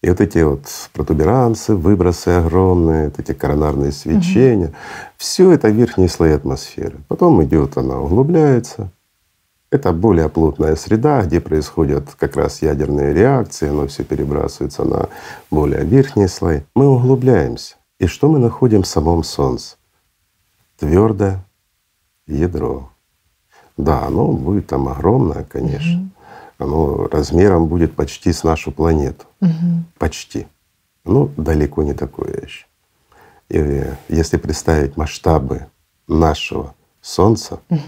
И 0.01 0.09
вот 0.09 0.19
эти 0.19 0.39
вот 0.39 0.65
протуберанцы, 0.93 1.75
выбросы 1.75 2.29
огромные, 2.29 3.05
вот 3.09 3.19
эти 3.19 3.33
коронарные 3.33 3.91
свечения, 3.91 4.67
угу. 4.67 4.75
все 5.17 5.51
это 5.51 5.69
верхние 5.69 6.09
слои 6.09 6.31
атмосферы. 6.31 6.97
Потом 7.07 7.43
идет 7.43 7.77
она, 7.77 7.99
углубляется, 7.99 8.91
это 9.71 9.93
более 9.93 10.27
плотная 10.27 10.75
среда, 10.75 11.23
где 11.23 11.39
происходят 11.39 12.13
как 12.19 12.35
раз 12.35 12.61
ядерные 12.61 13.13
реакции, 13.13 13.69
оно 13.69 13.87
все 13.87 14.03
перебрасывается 14.03 14.83
на 14.83 15.07
более 15.49 15.85
верхние 15.85 16.27
слои. 16.27 16.61
Мы 16.75 16.87
углубляемся. 16.87 17.75
И 17.97 18.07
что 18.07 18.27
мы 18.27 18.37
находим 18.39 18.83
в 18.83 18.87
самом 18.87 19.23
Солнце? 19.23 19.77
Твердое 20.77 21.45
ядро. 22.27 22.89
Да, 23.77 24.05
оно 24.05 24.33
будет 24.33 24.67
там 24.67 24.89
огромное, 24.89 25.43
конечно. 25.45 26.01
Угу. 26.01 26.09
Оно 26.65 27.07
размером 27.07 27.67
будет 27.67 27.95
почти 27.95 28.33
с 28.33 28.43
нашу 28.43 28.71
планету. 28.71 29.25
Угу. 29.39 29.83
Почти. 29.97 30.47
Ну, 31.05 31.31
далеко 31.37 31.81
не 31.83 31.93
такое 31.93 32.41
еще. 32.43 32.65
И 33.49 33.85
если 34.09 34.37
представить 34.37 34.97
масштабы 34.97 35.67
нашего 36.07 36.75
Солнца, 37.01 37.59
угу. 37.69 37.79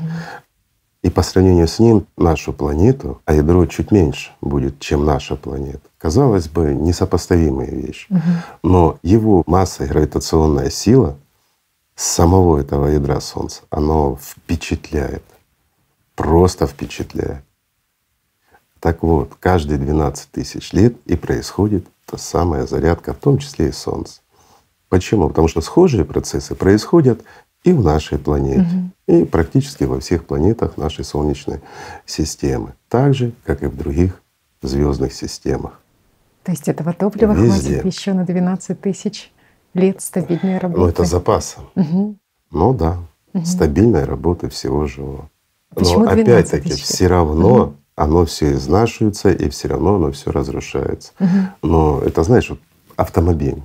И 1.03 1.09
по 1.09 1.21
сравнению 1.21 1.67
с 1.67 1.79
ним 1.79 2.07
нашу 2.17 2.53
планету, 2.53 3.21
а 3.25 3.33
ядро 3.33 3.65
чуть 3.65 3.91
меньше 3.91 4.31
будет, 4.39 4.79
чем 4.79 5.03
наша 5.03 5.35
планета. 5.35 5.81
Казалось 5.97 6.47
бы, 6.47 6.73
несопоставимые 6.73 7.71
вещи. 7.71 8.07
Угу. 8.09 8.19
Но 8.63 8.99
его 9.03 9.43
масса 9.45 9.83
и 9.83 9.87
гравитационная 9.87 10.69
сила 10.69 11.17
самого 11.95 12.59
этого 12.59 12.87
ядра 12.87 13.19
Солнца, 13.19 13.63
оно 13.69 14.17
впечатляет, 14.21 15.23
просто 16.15 16.67
впечатляет. 16.67 17.43
Так 18.79 19.03
вот, 19.03 19.33
каждые 19.39 19.77
12 19.77 20.31
тысяч 20.31 20.71
лет 20.73 20.95
и 21.05 21.15
происходит 21.15 21.85
та 22.05 22.17
самая 22.17 22.65
зарядка, 22.65 23.13
в 23.13 23.17
том 23.17 23.37
числе 23.37 23.69
и 23.69 23.71
Солнце. 23.73 24.21
Почему? 24.89 25.27
Потому 25.27 25.47
что 25.47 25.61
схожие 25.61 26.05
процессы 26.05 26.53
происходят 26.53 27.21
и 27.63 27.71
в 27.71 27.83
нашей 27.83 28.17
планете, 28.17 28.91
угу. 29.07 29.19
и 29.19 29.25
практически 29.25 29.85
во 29.85 29.99
всех 29.99 30.25
планетах 30.25 30.77
нашей 30.77 31.05
Солнечной 31.05 31.61
системы, 32.05 32.73
так 32.89 33.13
же, 33.13 33.33
как 33.45 33.63
и 33.63 33.67
в 33.67 33.77
других 33.77 34.21
звездных 34.61 35.13
системах. 35.13 35.79
То 36.43 36.51
есть 36.51 36.67
этого 36.67 36.93
топлива 36.93 37.31
Везде. 37.31 37.79
хватит 37.79 37.85
еще 37.85 38.13
на 38.13 38.25
12 38.25 38.79
тысяч 38.79 39.31
лет 39.73 40.01
стабильной 40.01 40.57
работы? 40.57 40.81
Ну, 40.81 40.87
это 40.87 41.05
запасом. 41.05 41.69
Угу. 41.75 42.17
Ну 42.51 42.73
да, 42.73 42.99
угу. 43.33 43.45
стабильной 43.45 44.03
работы 44.03 44.49
всего 44.49 44.85
живого. 44.85 45.29
Почему 45.73 46.05
Но 46.05 46.11
опять-таки 46.11 46.71
все 46.71 47.07
равно 47.07 47.53
угу. 47.55 47.75
оно 47.95 48.25
все 48.25 48.53
изнашивается, 48.53 49.31
и 49.31 49.49
все 49.49 49.69
равно 49.69 49.95
оно 49.95 50.11
все 50.11 50.31
разрушается. 50.31 51.13
Угу. 51.19 51.29
Но 51.69 52.01
это, 52.01 52.23
знаешь, 52.23 52.49
вот 52.49 52.59
автомобиль. 52.95 53.63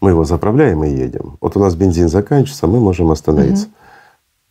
Мы 0.00 0.10
его 0.10 0.24
заправляем 0.24 0.82
и 0.84 0.90
едем. 0.90 1.36
Вот 1.40 1.56
у 1.56 1.60
нас 1.60 1.74
бензин 1.74 2.08
заканчивается, 2.08 2.66
мы 2.66 2.80
можем 2.80 3.10
остановиться. 3.10 3.66
Угу. 3.66 3.74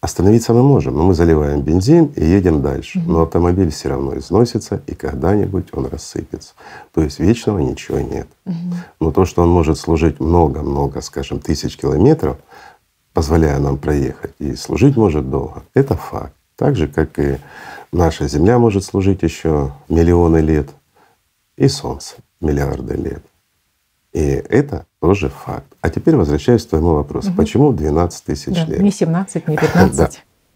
Остановиться 0.02 0.54
мы 0.54 0.64
можем, 0.64 0.96
но 0.96 1.04
мы 1.04 1.14
заливаем 1.14 1.62
бензин 1.62 2.06
и 2.16 2.24
едем 2.24 2.62
дальше. 2.62 3.00
Угу. 3.00 3.12
Но 3.12 3.22
автомобиль 3.24 3.70
все 3.70 3.90
равно 3.90 4.18
износится, 4.18 4.82
и 4.88 4.94
когда-нибудь 4.94 5.70
он 5.74 5.88
рассыпется. 5.88 6.54
То 6.94 7.02
есть 7.02 7.20
вечного 7.20 7.60
ничего 7.60 8.00
нет. 8.00 8.28
Угу. 8.46 8.56
Но 9.02 9.12
то, 9.12 9.26
что 9.26 9.42
он 9.42 9.50
может 9.50 9.78
служить 9.78 10.20
много-много, 10.20 11.02
скажем, 11.02 11.40
тысяч 11.40 11.78
километров, 11.78 12.38
позволяя 13.14 13.60
нам 13.60 13.78
проехать, 13.78 14.34
и 14.40 14.56
служить 14.56 14.96
может 14.96 15.30
долго, 15.30 15.64
это 15.74 15.96
факт. 15.96 16.34
Так 16.56 16.76
же, 16.76 16.88
как 16.88 17.20
и 17.20 17.38
наша 17.92 18.28
Земля 18.28 18.60
может 18.60 18.86
служить 18.86 19.22
еще 19.24 19.74
миллионы 19.90 20.38
лет, 20.38 20.70
и 21.58 21.68
Солнце 21.68 22.16
миллиарды 22.40 22.96
лет. 22.96 23.24
И 24.14 24.22
это 24.22 24.86
тоже 25.00 25.30
факт. 25.30 25.66
А 25.82 25.90
теперь 25.90 26.16
возвращаюсь 26.16 26.66
к 26.66 26.70
твоему 26.70 26.94
вопросу. 26.94 27.30
Угу. 27.30 27.38
Почему 27.38 27.72
12 27.74 28.24
тысяч 28.24 28.56
да, 28.56 28.66
лет? 28.66 28.82
Не 28.82 28.92
17, 28.92 29.48
не 29.48 29.58
15. 29.58 29.98
да. 29.98 30.10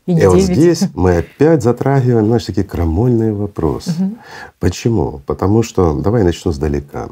И, 0.06 0.14
не 0.14 0.22
и 0.22 0.28
вот 0.28 0.40
здесь 0.40 0.84
мы 0.94 1.18
опять 1.18 1.64
затрагиваем, 1.64 2.26
знаешь, 2.26 2.46
такие 2.46 2.66
крамольные 2.66 3.34
вопросы. 3.34 3.92
Угу. 3.92 4.18
Почему? 4.60 5.22
Потому 5.26 5.64
что, 5.64 5.94
давай 5.94 6.24
начну 6.24 6.52
сдалека. 6.52 7.10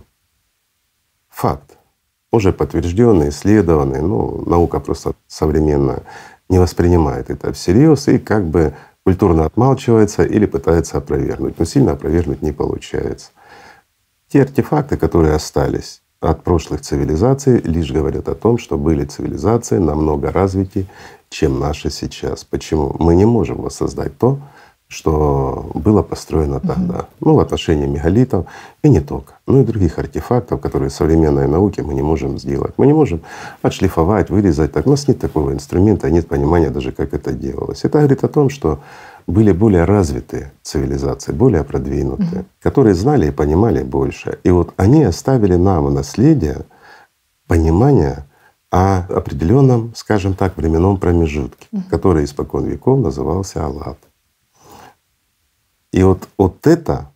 Факт. 1.29 1.77
Уже 2.31 2.53
подтвержденный, 2.53 3.29
исследованный, 3.29 4.01
ну, 4.01 4.43
наука 4.45 4.79
просто 4.79 5.13
современная 5.27 6.03
не 6.51 6.59
воспринимает 6.59 7.29
это 7.29 7.53
всерьез 7.53 8.09
и 8.09 8.19
как 8.19 8.45
бы 8.45 8.73
культурно 9.03 9.45
отмалчивается 9.45 10.23
или 10.23 10.45
пытается 10.45 10.97
опровергнуть. 10.97 11.57
Но 11.57 11.65
сильно 11.65 11.93
опровергнуть 11.93 12.41
не 12.41 12.51
получается. 12.51 13.31
Те 14.27 14.43
артефакты, 14.43 14.97
которые 14.97 15.33
остались, 15.33 16.01
от 16.21 16.43
прошлых 16.43 16.81
цивилизаций 16.81 17.59
лишь 17.61 17.91
говорят 17.91 18.29
о 18.29 18.35
том, 18.35 18.59
что 18.59 18.77
были 18.77 19.05
цивилизации 19.05 19.79
намного 19.79 20.31
развитее, 20.31 20.85
чем 21.29 21.59
наши 21.59 21.89
сейчас. 21.89 22.43
Почему? 22.43 22.95
Мы 22.99 23.15
не 23.15 23.25
можем 23.25 23.61
воссоздать 23.61 24.17
то, 24.19 24.37
что 24.87 25.71
было 25.73 26.03
построено 26.03 26.59
тогда. 26.59 26.95
Угу. 26.95 27.05
Ну, 27.21 27.35
в 27.35 27.39
отношении 27.39 27.87
мегалитов 27.87 28.45
и 28.83 28.89
не 28.89 28.99
только, 28.99 29.35
но 29.47 29.61
и 29.61 29.63
других 29.63 29.97
артефактов, 29.97 30.59
которые 30.59 30.89
в 30.89 30.93
современной 30.93 31.47
науке 31.47 31.81
мы 31.81 31.93
не 31.93 32.01
можем 32.01 32.37
сделать. 32.37 32.73
Мы 32.77 32.87
не 32.87 32.93
можем 32.93 33.21
отшлифовать, 33.61 34.29
вырезать. 34.29 34.73
Так. 34.73 34.85
У 34.85 34.89
нас 34.91 35.07
нет 35.07 35.19
такого 35.19 35.53
инструмента, 35.53 36.11
нет 36.11 36.27
понимания 36.27 36.69
даже, 36.69 36.91
как 36.91 37.13
это 37.13 37.31
делалось. 37.31 37.85
Это 37.85 37.99
говорит 37.99 38.23
о 38.23 38.27
том, 38.27 38.49
что 38.49 38.79
были 39.27 39.51
более 39.51 39.85
развитые 39.85 40.51
цивилизации, 40.61 41.31
более 41.31 41.63
продвинутые, 41.63 42.41
угу. 42.41 42.45
которые 42.61 42.95
знали 42.95 43.27
и 43.27 43.31
понимали 43.31 43.83
больше. 43.83 44.39
И 44.43 44.51
вот 44.51 44.73
они 44.77 45.03
оставили 45.03 45.55
нам 45.55 45.85
в 45.85 45.91
наследие 45.91 46.65
понимание 47.47 48.25
о 48.69 48.99
определенном, 48.99 49.93
скажем 49.95 50.33
так, 50.33 50.55
временном 50.57 50.97
промежутке, 50.97 51.67
угу. 51.71 51.83
который 51.89 52.25
испокон 52.25 52.65
веков 52.65 52.99
назывался 52.99 53.65
Аллат. 53.65 53.97
И 55.91 56.03
вот, 56.03 56.27
вот 56.37 56.65
это 56.65 57.11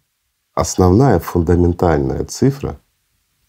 основная 0.54 1.20
фундаментальная 1.20 2.26
цифра 2.26 2.78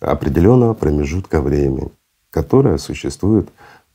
определенного 0.01 0.75
промежутка 0.75 1.41
времени, 1.41 1.91
которая 2.31 2.79
существует 2.79 3.49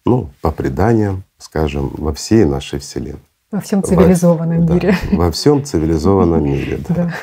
ну, 0.05 0.29
по 0.41 0.51
преданиям, 0.51 1.23
скажем, 1.37 1.89
во 1.93 2.13
всей 2.13 2.43
нашей 2.43 2.79
Вселенной. 2.79 3.21
Во 3.51 3.59
всем 3.59 3.83
цивилизованном 3.83 4.65
во, 4.65 4.73
мире. 4.73 4.95
Да, 5.11 5.17
во 5.17 5.31
всем 5.31 5.63
цивилизованном 5.63 6.43
мире, 6.43 6.79
да. 6.87 6.95
да. 6.95 7.13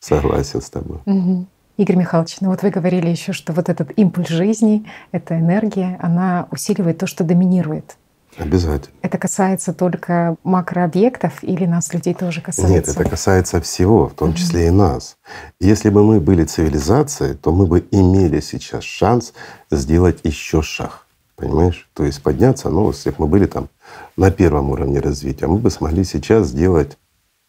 Согласен 0.00 0.60
с 0.60 0.70
тобой. 0.70 0.98
Угу. 1.06 1.46
Игорь 1.76 1.96
Михайлович, 1.96 2.38
ну 2.40 2.50
вот 2.50 2.62
вы 2.62 2.70
говорили 2.70 3.08
еще, 3.08 3.32
что 3.32 3.52
вот 3.52 3.68
этот 3.68 3.92
импульс 3.96 4.28
жизни, 4.28 4.86
эта 5.12 5.38
энергия, 5.38 5.98
она 6.00 6.48
усиливает 6.50 6.98
то, 6.98 7.06
что 7.06 7.22
доминирует. 7.22 7.96
Обязательно. 8.38 8.94
Это 9.02 9.16
касается 9.18 9.72
только 9.72 10.36
макрообъектов 10.44 11.42
или 11.42 11.64
нас, 11.64 11.92
людей, 11.94 12.14
тоже 12.14 12.40
касается? 12.40 12.72
Нет, 12.72 12.88
это 12.88 13.08
касается 13.08 13.60
всего, 13.60 14.08
в 14.08 14.14
том 14.14 14.34
числе 14.34 14.66
и 14.66 14.70
нас. 14.70 15.16
Если 15.58 15.88
бы 15.88 16.02
мы 16.04 16.20
были 16.20 16.44
цивилизацией, 16.44 17.34
то 17.34 17.50
мы 17.50 17.66
бы 17.66 17.86
имели 17.90 18.40
сейчас 18.40 18.84
шанс 18.84 19.32
сделать 19.70 20.20
еще 20.24 20.60
шаг. 20.60 21.06
Понимаешь? 21.36 21.88
То 21.94 22.04
есть 22.04 22.22
подняться, 22.22 22.68
ну, 22.68 22.88
если 22.88 23.10
бы 23.10 23.16
мы 23.20 23.26
были 23.26 23.46
там 23.46 23.68
на 24.16 24.30
первом 24.30 24.70
уровне 24.70 25.00
развития, 25.00 25.46
мы 25.46 25.58
бы 25.58 25.70
смогли 25.70 26.04
сейчас 26.04 26.48
сделать, 26.48 26.98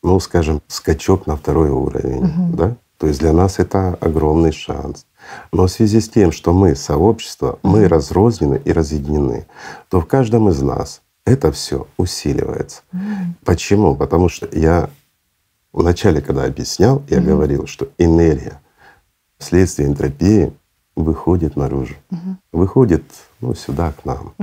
ну, 0.03 0.19
скажем, 0.19 0.61
скачок 0.67 1.27
на 1.27 1.35
второй 1.35 1.69
уровень, 1.69 2.25
угу. 2.25 2.57
да? 2.57 2.75
То 2.97 3.07
есть 3.07 3.19
для 3.19 3.31
нас 3.31 3.59
это 3.59 3.93
огромный 4.01 4.51
шанс. 4.51 5.05
Но 5.51 5.67
в 5.67 5.71
связи 5.71 6.01
с 6.01 6.09
тем, 6.09 6.31
что 6.31 6.51
мы 6.51 6.75
сообщество, 6.75 7.59
мы 7.61 7.87
разрознены 7.87 8.61
и 8.63 8.71
разъединены, 8.71 9.45
то 9.89 10.01
в 10.01 10.07
каждом 10.07 10.49
из 10.49 10.61
нас 10.61 11.01
это 11.25 11.51
все 11.51 11.87
усиливается. 11.97 12.81
Почему? 13.43 13.95
Потому 13.95 14.29
что 14.29 14.47
я 14.51 14.89
вначале, 15.73 16.21
когда 16.21 16.45
объяснял, 16.45 17.03
я 17.09 17.21
говорил, 17.21 17.67
что 17.67 17.89
энергия 17.97 18.59
вследствие 19.37 19.87
энтропии 19.87 20.51
выходит 20.95 21.55
наружу, 21.55 21.95
выходит 22.51 23.03
ну, 23.41 23.53
сюда 23.53 23.91
к 23.91 24.05
нам. 24.05 24.33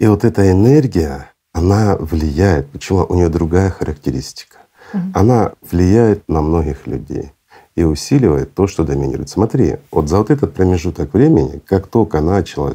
И 0.00 0.06
вот 0.06 0.24
эта 0.24 0.50
энергия, 0.50 1.30
она 1.52 1.94
влияет. 1.96 2.70
Почему? 2.70 3.04
У 3.06 3.14
нее 3.14 3.28
другая 3.28 3.68
характеристика. 3.68 4.56
Она 5.14 5.52
влияет 5.60 6.26
на 6.26 6.40
многих 6.40 6.86
людей 6.86 7.32
и 7.76 7.84
усиливает 7.84 8.54
то, 8.54 8.66
что 8.66 8.82
доминирует. 8.82 9.28
Смотри, 9.28 9.76
вот 9.92 10.08
за 10.08 10.18
вот 10.18 10.30
этот 10.30 10.54
промежуток 10.54 11.12
времени, 11.12 11.60
как 11.66 11.86
только 11.86 12.20
начала 12.20 12.74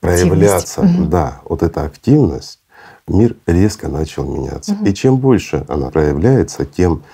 проявляться, 0.00 0.80
активность. 0.80 1.10
да, 1.10 1.40
вот 1.44 1.62
эта 1.62 1.84
активность, 1.84 2.60
мир 3.06 3.36
резко 3.46 3.88
начал 3.88 4.24
меняться. 4.24 4.72
Угу. 4.72 4.84
И 4.86 4.94
чем 4.94 5.18
больше 5.18 5.64
она 5.68 5.90
проявляется, 5.90 6.64
тем, 6.64 7.04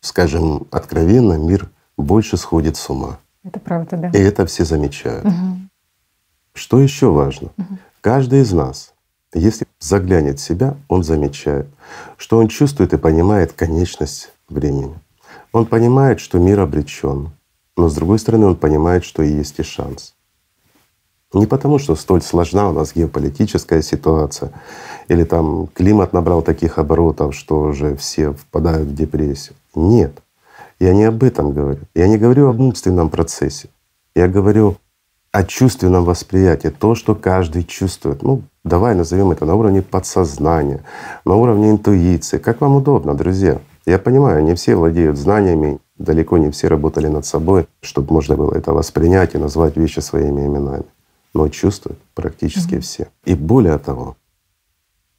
скажем, 0.00 0.66
откровенно 0.70 1.34
мир 1.34 1.70
больше 1.96 2.36
сходит 2.36 2.76
с 2.76 2.90
ума. 2.90 3.18
Это 3.44 3.60
правда, 3.60 3.96
да. 3.96 4.08
И 4.08 4.18
это 4.18 4.46
все 4.46 4.64
замечают. 4.64 5.24
Угу. 5.24 5.65
Что 6.56 6.80
еще 6.80 7.10
важно? 7.10 7.50
Угу. 7.58 7.78
Каждый 8.00 8.40
из 8.40 8.52
нас, 8.52 8.94
если 9.34 9.66
заглянет 9.78 10.38
в 10.38 10.42
себя, 10.42 10.76
он 10.88 11.04
замечает, 11.04 11.66
что 12.16 12.38
он 12.38 12.48
чувствует 12.48 12.94
и 12.94 12.98
понимает 12.98 13.52
конечность 13.52 14.32
времени. 14.48 14.98
Он 15.52 15.66
понимает, 15.66 16.18
что 16.18 16.38
мир 16.38 16.60
обречен, 16.60 17.30
но 17.76 17.88
с 17.88 17.94
другой 17.94 18.18
стороны 18.18 18.46
он 18.46 18.56
понимает, 18.56 19.04
что 19.04 19.22
и 19.22 19.32
есть 19.32 19.58
и 19.58 19.62
шанс. 19.62 20.14
Не 21.34 21.46
потому, 21.46 21.78
что 21.78 21.94
столь 21.94 22.22
сложна 22.22 22.70
у 22.70 22.72
нас 22.72 22.94
геополитическая 22.94 23.82
ситуация, 23.82 24.50
или 25.08 25.24
там 25.24 25.66
климат 25.66 26.14
набрал 26.14 26.40
таких 26.40 26.78
оборотов, 26.78 27.34
что 27.34 27.60
уже 27.60 27.96
все 27.96 28.32
впадают 28.32 28.88
в 28.88 28.94
депрессию. 28.94 29.56
Нет. 29.74 30.22
Я 30.78 30.94
не 30.94 31.04
об 31.04 31.22
этом 31.22 31.52
говорю. 31.52 31.80
Я 31.94 32.08
не 32.08 32.16
говорю 32.16 32.48
об 32.48 32.60
умственном 32.60 33.10
процессе. 33.10 33.68
Я 34.14 34.28
говорю 34.28 34.78
о 35.36 35.44
чувственном 35.44 36.04
восприятии, 36.04 36.68
то, 36.68 36.94
что 36.94 37.14
каждый 37.14 37.62
чувствует. 37.62 38.22
Ну, 38.22 38.42
давай 38.64 38.94
назовем 38.94 39.32
это 39.32 39.44
на 39.44 39.54
уровне 39.54 39.82
подсознания, 39.82 40.82
на 41.26 41.34
уровне 41.34 41.70
интуиции, 41.70 42.38
как 42.38 42.62
вам 42.62 42.76
удобно, 42.76 43.12
друзья. 43.12 43.60
Я 43.84 43.98
понимаю, 43.98 44.42
не 44.42 44.54
все 44.54 44.76
владеют 44.76 45.18
знаниями, 45.18 45.78
далеко 45.98 46.38
не 46.38 46.50
все 46.50 46.68
работали 46.68 47.08
над 47.08 47.26
собой, 47.26 47.68
чтобы 47.82 48.14
можно 48.14 48.34
было 48.34 48.54
это 48.54 48.72
воспринять 48.72 49.34
и 49.34 49.38
назвать 49.38 49.76
вещи 49.76 50.00
своими 50.00 50.46
именами. 50.46 50.86
Но 51.34 51.50
чувствуют 51.50 51.98
практически 52.14 52.76
mm-hmm. 52.76 52.80
все. 52.80 53.08
И 53.26 53.34
более 53.34 53.76
того, 53.76 54.16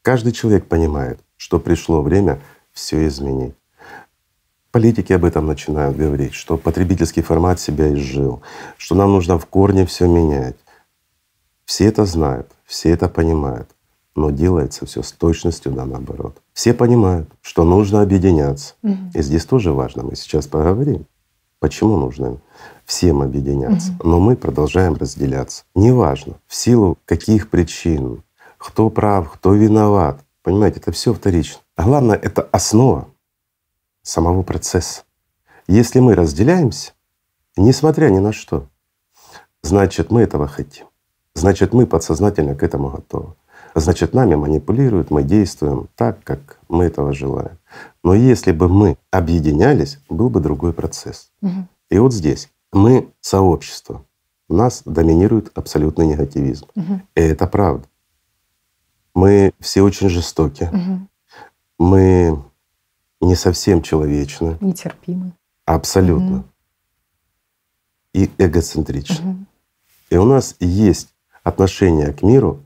каждый 0.02 0.32
человек 0.32 0.66
понимает, 0.66 1.20
что 1.36 1.60
пришло 1.60 2.02
время 2.02 2.40
все 2.74 3.06
изменить. 3.06 3.54
Политики 4.78 5.12
об 5.12 5.26
этом 5.26 5.48
начинают 5.48 5.98
говорить, 5.98 6.36
что 6.36 6.56
потребительский 6.56 7.24
формат 7.24 7.60
себя 7.60 7.92
изжил, 7.96 8.44
что 8.78 8.94
нам 8.94 9.12
нужно 9.12 9.40
в 9.40 9.48
корне 9.48 9.88
все 9.88 10.06
менять. 10.08 10.56
Все 11.66 11.86
это 11.86 12.06
знают, 12.06 12.52
все 12.64 12.92
это 12.92 13.10
понимают 13.10 13.72
но 14.14 14.30
делается 14.30 14.86
все 14.86 15.02
с 15.02 15.12
точностью 15.12 15.72
да 15.72 15.86
наоборот. 15.86 16.38
Все 16.54 16.76
понимают, 16.76 17.28
что 17.42 17.64
нужно 17.64 18.02
объединяться. 18.02 18.76
Угу. 18.84 18.98
И 19.16 19.22
здесь 19.24 19.46
тоже 19.46 19.74
важно, 19.74 20.04
мы 20.04 20.16
сейчас 20.16 20.46
поговорим, 20.46 21.08
почему 21.60 21.98
нужно 21.98 22.38
всем 22.86 23.24
объединяться. 23.24 23.94
Угу. 23.94 24.08
Но 24.08 24.20
мы 24.20 24.36
продолжаем 24.36 24.94
разделяться. 24.94 25.64
Неважно, 25.74 26.36
в 26.46 26.54
силу 26.54 27.00
каких 27.06 27.50
причин, 27.50 28.22
кто 28.60 28.92
прав, 28.92 29.32
кто 29.32 29.54
виноват. 29.54 30.20
Понимаете, 30.44 30.80
это 30.80 30.92
все 30.92 31.16
вторично. 31.16 31.62
А 31.76 31.84
главное— 31.84 32.16
это 32.22 32.48
основа 32.52 33.08
самого 34.08 34.42
процесса. 34.44 35.04
Если 35.68 36.00
мы 36.00 36.16
разделяемся, 36.16 36.94
несмотря 37.58 38.10
ни 38.10 38.20
на 38.20 38.32
что, 38.32 38.68
значит, 39.62 40.12
мы 40.12 40.22
этого 40.22 40.48
хотим. 40.48 40.88
Значит, 41.36 41.74
мы 41.74 41.86
подсознательно 41.86 42.56
к 42.56 42.64
этому 42.64 42.90
готовы. 42.90 43.36
Значит, 43.76 44.14
нами 44.14 44.36
манипулируют, 44.36 45.12
мы 45.12 45.24
действуем 45.24 45.88
так, 45.96 46.24
как 46.24 46.60
мы 46.68 46.86
этого 46.86 47.14
желаем. 47.14 47.60
Но 48.04 48.16
если 48.16 48.52
бы 48.52 48.70
мы 48.70 48.98
объединялись, 49.12 50.00
был 50.10 50.30
бы 50.30 50.40
другой 50.40 50.74
процесс. 50.74 51.30
Угу. 51.42 51.68
И 51.92 52.00
вот 52.00 52.14
здесь 52.14 52.50
мы 52.72 53.12
сообщество. 53.22 54.04
У 54.50 54.56
нас 54.56 54.82
доминирует 54.86 55.52
абсолютный 55.56 56.08
негативизм. 56.08 56.66
Угу. 56.76 57.02
И 57.16 57.22
это 57.22 57.46
правда. 57.46 57.88
Мы 59.14 59.52
все 59.60 59.82
очень 59.82 60.10
жестоки. 60.10 60.70
Угу. 60.72 61.08
Мы 61.80 62.44
не 63.22 63.36
совсем 63.36 63.82
человечны. 63.82 64.58
Нетерпимы. 64.62 65.32
Абсолютно. 65.66 66.38
Угу. 66.38 66.44
И 68.14 68.32
эгоцентричны. 68.38 69.32
Угу. 69.32 69.38
И 70.10 70.18
у 70.18 70.26
нас 70.26 70.56
есть 70.60 71.10
отношение 71.44 72.14
к 72.14 72.24
миру 72.24 72.64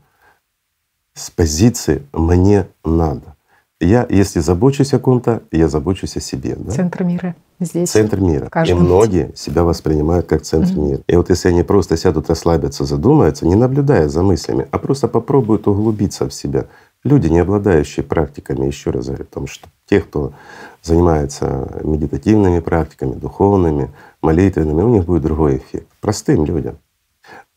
с 1.14 1.30
позиции 1.30 2.06
«мне 2.12 2.66
надо». 2.84 3.36
Я, 3.80 4.06
если 4.08 4.38
забочусь 4.38 4.94
о 4.94 5.00
ком-то, 5.00 5.42
я 5.50 5.68
забочусь 5.68 6.16
о 6.16 6.20
себе. 6.20 6.54
Да? 6.56 6.70
Центр 6.70 7.02
мира 7.02 7.34
здесь. 7.58 7.90
Центр 7.90 8.20
мира. 8.20 8.48
И 8.64 8.74
многие 8.74 9.32
себя 9.34 9.64
воспринимают 9.64 10.26
как 10.26 10.42
центр 10.42 10.78
угу. 10.78 10.86
мира. 10.86 11.00
И 11.08 11.16
вот 11.16 11.30
если 11.30 11.48
они 11.48 11.64
просто 11.64 11.96
сядут, 11.96 12.28
расслабятся, 12.28 12.84
задумаются, 12.84 13.44
не 13.44 13.56
наблюдая 13.56 14.08
за 14.08 14.22
мыслями, 14.22 14.68
а 14.70 14.78
просто 14.78 15.08
попробуют 15.08 15.66
углубиться 15.66 16.28
в 16.28 16.34
себя. 16.34 16.66
Люди, 17.02 17.26
не 17.26 17.40
обладающие 17.40 18.04
практиками, 18.04 18.66
еще 18.66 18.90
раз 18.90 19.06
говорю, 19.06 19.24
потому 19.24 19.48
что 19.48 19.68
те, 19.92 20.00
кто 20.00 20.32
занимается 20.80 21.78
медитативными 21.84 22.60
практиками, 22.60 23.12
духовными, 23.12 23.90
молитвенными, 24.22 24.80
у 24.80 24.88
них 24.88 25.04
будет 25.04 25.20
другой 25.20 25.58
эффект. 25.58 25.86
Простым 26.00 26.46
людям, 26.46 26.78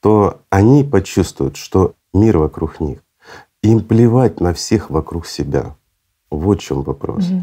то 0.01 0.41
они 0.49 0.83
почувствуют, 0.83 1.55
что 1.55 1.93
мир 2.13 2.37
вокруг 2.37 2.81
них 2.81 2.99
им 3.63 3.79
плевать 3.79 4.41
на 4.41 4.53
всех 4.53 4.89
вокруг 4.89 5.27
себя. 5.27 5.77
Вот 6.29 6.59
в 6.59 6.61
чем 6.61 6.81
вопрос. 6.81 7.29
Угу. 7.29 7.41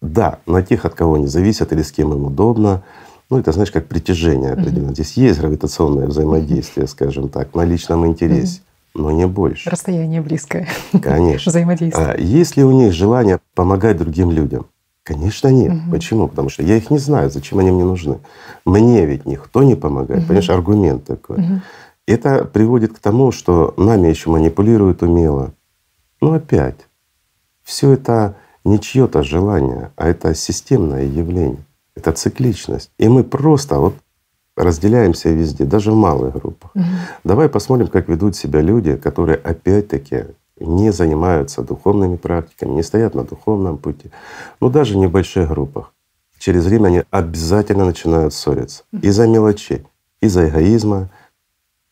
Да, 0.00 0.40
на 0.46 0.62
тех, 0.62 0.84
от 0.84 0.94
кого 0.94 1.14
они 1.14 1.28
зависят 1.28 1.72
или 1.72 1.82
с 1.82 1.92
кем 1.92 2.12
им 2.12 2.24
удобно. 2.24 2.82
Ну, 3.30 3.38
это 3.38 3.52
знаешь, 3.52 3.70
как 3.70 3.86
притяжение 3.86 4.52
определенно. 4.52 4.88
Угу. 4.88 4.94
Здесь 4.94 5.12
есть 5.12 5.38
гравитационное 5.38 6.08
взаимодействие, 6.08 6.86
угу. 6.86 6.90
скажем 6.90 7.28
так, 7.28 7.54
на 7.54 7.64
личном 7.64 8.04
интересе, 8.04 8.62
угу. 8.62 8.67
Но 8.94 9.10
не 9.10 9.26
больше. 9.26 9.70
Расстояние 9.70 10.20
близкое. 10.20 10.68
Конечно. 11.02 11.50
Взаимодействие. 11.50 12.06
А 12.06 12.16
есть 12.18 12.56
ли 12.56 12.64
у 12.64 12.72
них 12.72 12.92
желание 12.92 13.40
помогать 13.54 13.96
другим 13.96 14.30
людям? 14.30 14.66
Конечно, 15.02 15.48
нет. 15.48 15.72
Угу. 15.72 15.90
Почему? 15.90 16.28
Потому 16.28 16.50
что 16.50 16.62
я 16.62 16.76
их 16.76 16.90
не 16.90 16.98
знаю, 16.98 17.30
зачем 17.30 17.58
они 17.58 17.70
мне 17.70 17.84
нужны. 17.84 18.18
Мне 18.64 19.06
ведь 19.06 19.24
никто 19.24 19.62
не 19.62 19.74
помогает. 19.74 20.20
Угу. 20.20 20.28
Понимаешь, 20.28 20.50
аргумент 20.50 21.04
такой. 21.04 21.36
Угу. 21.36 21.60
Это 22.06 22.44
приводит 22.44 22.94
к 22.94 22.98
тому, 22.98 23.32
что 23.32 23.74
нами 23.76 24.08
еще 24.08 24.30
манипулируют 24.30 25.02
умело. 25.02 25.52
Но 26.20 26.32
опять, 26.32 26.88
все 27.62 27.92
это 27.92 28.36
не 28.64 28.80
чье-то 28.80 29.22
желание, 29.22 29.92
а 29.96 30.08
это 30.08 30.34
системное 30.34 31.04
явление, 31.04 31.64
это 31.94 32.12
цикличность. 32.12 32.90
И 32.98 33.08
мы 33.08 33.24
просто 33.24 33.78
вот 33.78 33.94
разделяемся 34.58 35.30
везде, 35.30 35.64
даже 35.64 35.92
в 35.92 35.96
малых 35.96 36.34
группах. 36.34 36.70
Угу. 36.74 36.84
Давай 37.24 37.48
посмотрим, 37.48 37.86
как 37.86 38.08
ведут 38.08 38.36
себя 38.36 38.60
люди, 38.60 38.96
которые 38.96 39.36
опять-таки 39.36 40.24
не 40.60 40.92
занимаются 40.92 41.62
духовными 41.62 42.16
практиками, 42.16 42.72
не 42.72 42.82
стоят 42.82 43.14
на 43.14 43.24
духовном 43.24 43.78
пути, 43.78 44.10
но 44.60 44.68
даже 44.68 44.94
в 44.94 44.96
небольших 44.96 45.48
группах. 45.48 45.92
Через 46.38 46.64
время 46.66 46.88
они 46.88 47.02
обязательно 47.10 47.84
начинают 47.84 48.34
ссориться 48.34 48.84
из-за 49.02 49.26
мелочей, 49.26 49.86
из-за 50.20 50.48
эгоизма, 50.48 51.10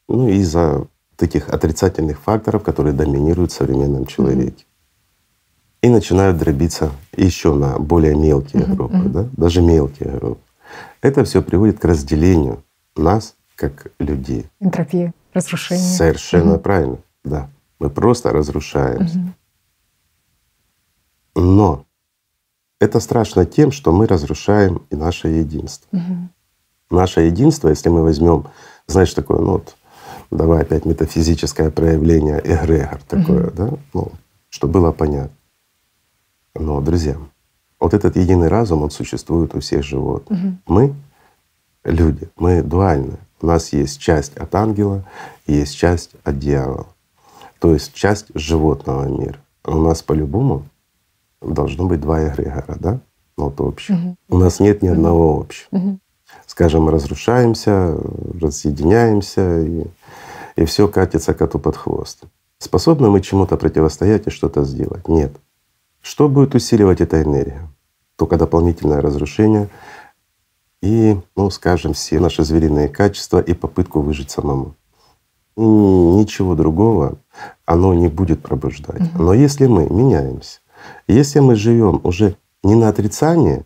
ну 0.08 0.28
и 0.28 0.36
из-за 0.36 0.86
таких 1.16 1.48
отрицательных 1.48 2.20
факторов, 2.20 2.62
которые 2.62 2.92
доминируют 2.92 3.52
в 3.52 3.54
современном 3.54 4.06
человеке. 4.06 4.64
И 5.82 5.88
начинают 5.88 6.38
дробиться 6.38 6.90
еще 7.16 7.54
на 7.54 7.78
более 7.78 8.14
мелкие 8.14 8.64
группы, 8.64 9.02
да? 9.04 9.28
даже 9.36 9.62
мелкие 9.62 10.10
группы. 10.10 10.40
Это 11.00 11.24
все 11.24 11.42
приводит 11.42 11.78
к 11.78 11.84
разделению 11.84 12.64
нас 12.96 13.36
как 13.54 13.88
людей. 13.98 14.46
Энтропия 14.60 15.12
Разрушение. 15.36 15.84
Совершенно 15.84 16.54
угу. 16.54 16.60
правильно, 16.60 16.98
да. 17.22 17.50
Мы 17.78 17.90
просто 17.90 18.32
разрушаемся. 18.32 19.18
Угу. 19.18 19.28
Но 21.42 21.86
это 22.80 23.00
страшно 23.00 23.44
тем, 23.44 23.70
что 23.70 23.92
мы 23.92 24.06
разрушаем 24.06 24.80
и 24.88 24.96
наше 24.96 25.28
единство. 25.28 25.88
Угу. 25.92 26.28
Наше 26.90 27.20
единство, 27.20 27.68
если 27.68 27.90
мы 27.90 28.02
возьмем, 28.02 28.46
знаешь, 28.86 29.12
такое, 29.12 29.38
ну 29.40 29.52
вот, 29.52 29.76
давай 30.30 30.62
опять 30.62 30.86
метафизическое 30.86 31.70
проявление, 31.70 32.40
эгрегор 32.42 33.02
такое, 33.02 33.48
угу. 33.48 33.56
да, 33.56 33.70
ну, 33.92 34.12
что 34.48 34.68
было 34.68 34.90
понятно. 34.92 35.36
Но, 36.54 36.80
друзья, 36.80 37.18
вот 37.78 37.94
этот 37.94 38.16
единый 38.16 38.48
разум, 38.48 38.82
он 38.82 38.90
существует 38.90 39.54
у 39.54 39.60
всех 39.60 39.84
животных. 39.84 40.38
Угу. 40.38 40.56
Мы 40.66 40.94
люди, 41.84 42.28
мы 42.36 42.62
дуальны. 42.62 43.18
У 43.40 43.46
нас 43.46 43.72
есть 43.72 44.00
часть 44.00 44.36
от 44.36 44.54
ангела, 44.54 45.04
есть 45.46 45.76
часть 45.76 46.12
от 46.24 46.38
дьявола, 46.38 46.86
то 47.58 47.72
есть 47.74 47.92
часть 47.92 48.26
животного 48.34 49.06
мира. 49.06 49.38
У 49.64 49.76
нас 49.76 50.02
по-любому 50.02 50.64
должно 51.42 51.86
быть 51.86 52.00
два 52.00 52.26
эгрегора, 52.26 52.76
да? 52.78 53.00
Ну, 53.36 53.44
вот 53.44 53.60
общего. 53.60 53.96
Угу. 53.96 54.16
У 54.30 54.38
нас 54.38 54.60
нет 54.60 54.82
ни 54.82 54.88
одного 54.88 55.38
общего. 55.38 55.68
Угу. 55.72 55.98
Скажем, 56.46 56.88
разрушаемся, 56.88 57.98
разъединяемся, 58.40 59.60
и, 59.60 59.84
и 60.56 60.64
все 60.64 60.88
катится 60.88 61.34
коту 61.34 61.58
под 61.58 61.76
хвост. 61.76 62.24
Способны 62.58 63.10
мы 63.10 63.20
чему-то 63.20 63.56
противостоять 63.56 64.26
и 64.26 64.30
что-то 64.30 64.64
сделать? 64.64 65.08
Нет. 65.08 65.32
Что 66.06 66.28
будет 66.28 66.54
усиливать 66.54 67.00
эта 67.00 67.20
энергия? 67.20 67.68
Только 68.14 68.36
дополнительное 68.36 69.00
разрушение 69.00 69.68
и, 70.80 71.18
ну, 71.34 71.50
скажем, 71.50 71.94
все 71.94 72.20
наши 72.20 72.44
звериные 72.44 72.88
качества 72.88 73.40
и 73.40 73.54
попытку 73.54 74.00
выжить 74.02 74.30
самому. 74.30 74.76
И 75.56 75.62
ничего 75.62 76.54
другого 76.54 77.16
оно 77.64 77.92
не 77.92 78.06
будет 78.06 78.40
пробуждать. 78.40 79.00
Угу. 79.00 79.20
Но 79.20 79.34
если 79.34 79.66
мы 79.66 79.88
меняемся, 79.90 80.60
если 81.08 81.40
мы 81.40 81.56
живем 81.56 82.00
уже 82.04 82.36
не 82.62 82.76
на 82.76 82.88
отрицании, 82.88 83.64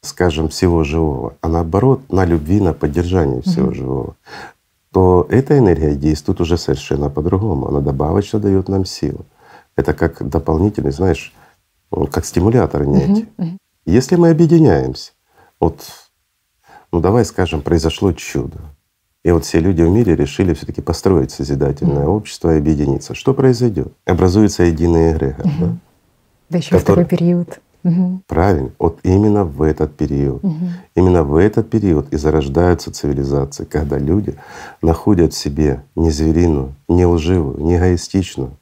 скажем, 0.00 0.48
всего 0.48 0.84
живого, 0.84 1.34
а 1.42 1.48
наоборот 1.48 2.10
на 2.10 2.24
любви, 2.24 2.62
на 2.62 2.72
поддержании 2.72 3.42
всего 3.42 3.66
угу. 3.66 3.74
живого, 3.74 4.16
то 4.90 5.26
эта 5.28 5.58
энергия 5.58 5.94
действует 5.96 6.40
уже 6.40 6.56
совершенно 6.56 7.10
по-другому. 7.10 7.68
Она 7.68 7.80
добавочно 7.80 8.38
дает 8.38 8.70
нам 8.70 8.86
силу. 8.86 9.26
Это 9.76 9.92
как 9.92 10.26
дополнительный, 10.26 10.92
знаешь, 10.92 11.34
как 11.90 12.24
стимулятор 12.24 12.86
некий. 12.86 13.28
Угу. 13.38 13.58
Если 13.86 14.16
мы 14.16 14.30
объединяемся, 14.30 15.12
вот, 15.60 15.84
ну 16.92 17.00
давай 17.00 17.24
скажем, 17.24 17.60
произошло 17.62 18.12
чудо. 18.12 18.58
И 19.24 19.30
вот 19.30 19.44
все 19.44 19.58
люди 19.58 19.82
в 19.82 19.88
мире 19.88 20.16
решили 20.16 20.52
все 20.52 20.66
таки 20.66 20.82
построить 20.82 21.30
созидательное 21.30 22.04
mm 22.04 22.08
общество 22.08 22.54
и 22.54 22.58
объединиться. 22.58 23.14
Что 23.14 23.32
произойдет? 23.32 23.92
Образуется 24.04 24.64
единый 24.64 25.12
эгрегор, 25.12 25.46
mm-hmm. 25.46 25.60
да? 25.60 25.76
Да 26.50 26.58
еще 26.58 26.78
который... 26.78 26.82
в 26.82 26.84
такой 26.84 27.04
период. 27.06 27.60
Угу. 27.84 28.22
Правильно. 28.26 28.70
Вот 28.78 28.98
именно 29.02 29.44
в 29.44 29.60
этот 29.62 29.94
период. 29.96 30.42
Угу. 30.42 30.56
Именно 30.94 31.22
в 31.22 31.36
этот 31.36 31.68
период 31.68 32.12
и 32.12 32.16
зарождаются 32.16 32.90
цивилизации, 32.90 33.64
когда 33.64 33.98
люди 33.98 34.34
находят 34.80 35.34
в 35.34 35.36
себе 35.36 35.82
не 35.94 36.10
звериную, 36.10 36.74
не 36.88 37.04
лживую, 37.04 37.60
не 37.60 37.76
эгоистичную, 37.76 38.52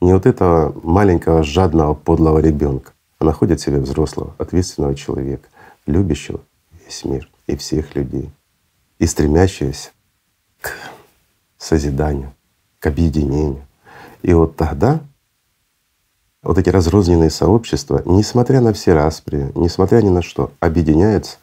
не 0.00 0.12
вот 0.12 0.26
этого 0.26 0.78
маленького 0.82 1.42
жадного 1.42 1.94
подлого 1.94 2.38
ребенка, 2.38 2.92
а 3.18 3.24
находят 3.24 3.60
в 3.60 3.64
себе 3.64 3.78
взрослого, 3.78 4.34
ответственного 4.38 4.94
человека, 4.94 5.48
любящего 5.86 6.40
весь 6.84 7.04
мир 7.04 7.28
и 7.46 7.56
всех 7.56 7.94
людей, 7.94 8.30
и 8.98 9.06
стремящегося 9.06 9.90
к 10.60 10.72
созиданию, 11.58 12.32
к 12.78 12.86
объединению. 12.86 13.66
И 14.22 14.32
вот 14.34 14.56
тогда 14.56 15.00
вот 16.42 16.58
эти 16.58 16.68
разрозненные 16.70 17.30
сообщества, 17.30 18.02
несмотря 18.06 18.60
на 18.60 18.72
все 18.72 18.94
распри, 18.94 19.52
несмотря 19.54 20.00
ни 20.00 20.08
на 20.08 20.22
что, 20.22 20.52
объединяются 20.60 21.36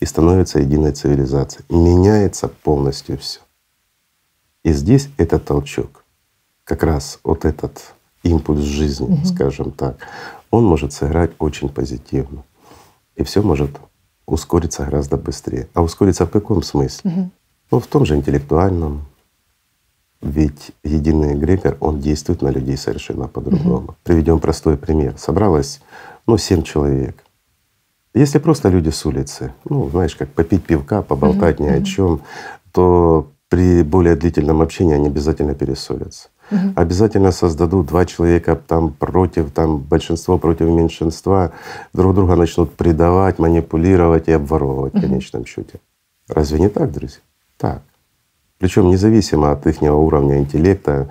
и 0.00 0.06
становятся 0.06 0.60
единой 0.60 0.92
цивилизацией. 0.92 1.64
Меняется 1.68 2.48
полностью 2.48 3.18
все. 3.18 3.40
И 4.62 4.72
здесь 4.72 5.08
этот 5.18 5.44
толчок, 5.44 6.03
как 6.64 6.82
раз 6.82 7.20
вот 7.22 7.44
этот 7.44 7.94
импульс 8.22 8.62
жизни, 8.62 9.06
угу. 9.06 9.24
скажем 9.24 9.70
так, 9.70 9.98
он 10.50 10.64
может 10.64 10.92
сыграть 10.92 11.32
очень 11.38 11.68
позитивно. 11.68 12.42
И 13.16 13.22
все 13.22 13.42
может 13.42 13.70
ускориться 14.26 14.84
гораздо 14.84 15.16
быстрее. 15.16 15.68
А 15.74 15.82
ускориться 15.82 16.26
в 16.26 16.30
каком 16.30 16.62
смысле? 16.62 17.10
Угу. 17.10 17.30
Ну, 17.70 17.80
в 17.80 17.86
том 17.86 18.06
же 18.06 18.16
интеллектуальном, 18.16 19.06
ведь 20.20 20.72
единый 20.82 21.34
эгрегор, 21.34 21.76
он 21.80 22.00
действует 22.00 22.40
на 22.40 22.48
людей 22.48 22.76
совершенно 22.76 23.28
по-другому. 23.28 23.88
Угу. 23.88 23.94
Приведем 24.02 24.40
простой 24.40 24.76
пример. 24.76 25.14
Собралось 25.18 25.80
ну, 26.26 26.38
семь 26.38 26.62
человек. 26.62 27.22
Если 28.14 28.38
просто 28.38 28.68
люди 28.68 28.90
с 28.90 29.04
улицы, 29.04 29.52
ну, 29.64 29.90
знаешь, 29.90 30.14
как 30.14 30.30
попить 30.30 30.64
пивка, 30.64 31.02
поболтать 31.02 31.60
угу. 31.60 31.68
ни 31.68 31.72
о 31.72 31.82
чем, 31.82 32.22
то 32.72 33.30
при 33.48 33.82
более 33.82 34.16
длительном 34.16 34.62
общении 34.62 34.94
они 34.94 35.08
обязательно 35.08 35.54
перессорятся. 35.54 36.28
Угу. 36.50 36.72
Обязательно 36.76 37.32
создадут 37.32 37.86
два 37.86 38.04
человека 38.04 38.56
там 38.56 38.92
против, 38.92 39.50
там 39.50 39.78
большинство 39.78 40.38
против 40.38 40.68
меньшинства, 40.68 41.52
друг 41.92 42.14
друга 42.14 42.36
начнут 42.36 42.72
предавать, 42.72 43.38
манипулировать 43.38 44.28
и 44.28 44.32
обворовывать 44.32 44.94
угу. 44.94 45.00
в 45.00 45.02
конечном 45.02 45.46
счете. 45.46 45.80
Разве 46.28 46.60
не 46.60 46.68
так, 46.68 46.92
друзья? 46.92 47.20
Так. 47.56 47.82
Причем 48.58 48.88
независимо 48.88 49.52
от 49.52 49.66
их 49.66 49.82
уровня 49.82 50.38
интеллекта 50.38 51.10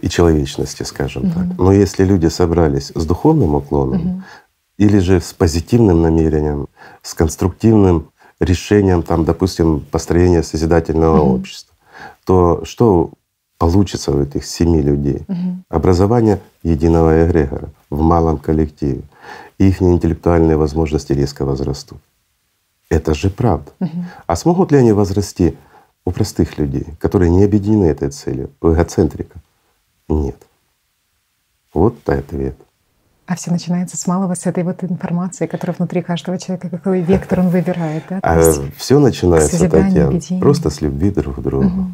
и 0.00 0.08
человечности, 0.08 0.82
скажем 0.82 1.24
угу. 1.24 1.32
так. 1.34 1.58
Но 1.58 1.72
если 1.72 2.04
люди 2.04 2.26
собрались 2.26 2.92
с 2.94 3.04
духовным 3.04 3.54
уклоном 3.54 4.00
угу. 4.00 4.22
или 4.78 4.98
же 4.98 5.20
с 5.20 5.32
позитивным 5.32 6.02
намерением, 6.02 6.68
с 7.02 7.14
конструктивным 7.14 8.10
решением, 8.40 9.02
там, 9.02 9.24
допустим, 9.24 9.80
построения 9.80 10.42
созидательного 10.42 11.20
угу. 11.20 11.34
общества, 11.34 11.74
то 12.24 12.64
что 12.64 13.10
получится 13.60 14.10
у 14.10 14.22
этих 14.22 14.46
семи 14.46 14.80
людей? 14.80 15.22
Угу. 15.28 15.64
Образование 15.68 16.40
единого 16.62 17.26
эгрегора 17.26 17.68
в 17.90 18.00
малом 18.00 18.38
коллективе. 18.38 19.02
И 19.58 19.68
их 19.68 19.82
интеллектуальные 19.82 20.56
возможности 20.56 21.12
резко 21.12 21.44
возрастут. 21.44 21.98
Это 22.88 23.14
же 23.14 23.28
правда. 23.28 23.70
Угу. 23.80 24.04
А 24.26 24.36
смогут 24.36 24.72
ли 24.72 24.78
они 24.78 24.92
возрасти 24.92 25.58
у 26.06 26.10
простых 26.10 26.58
людей, 26.58 26.86
которые 26.98 27.30
не 27.30 27.44
объединены 27.44 27.84
этой 27.84 28.08
целью, 28.08 28.48
у 28.62 28.72
эгоцентрика? 28.72 29.38
Нет. 30.08 30.36
Вот 31.74 31.96
ответ. 32.08 32.56
А 33.26 33.36
все 33.36 33.50
начинается 33.50 33.98
с 33.98 34.06
малого, 34.06 34.34
с 34.34 34.46
этой 34.46 34.64
вот 34.64 34.82
информации, 34.82 35.46
которая 35.46 35.76
внутри 35.76 36.00
каждого 36.00 36.38
человека, 36.38 36.70
какой 36.70 37.02
вектор 37.02 37.40
он 37.40 37.50
выбирает. 37.50 38.04
Да? 38.08 38.20
А 38.22 38.40
все 38.76 38.98
начинается, 38.98 39.68
Татьяна, 39.68 40.18
просто 40.40 40.70
с 40.70 40.80
любви 40.80 41.10
друг 41.10 41.36
к 41.36 41.40
другу. 41.40 41.66
Угу. 41.66 41.90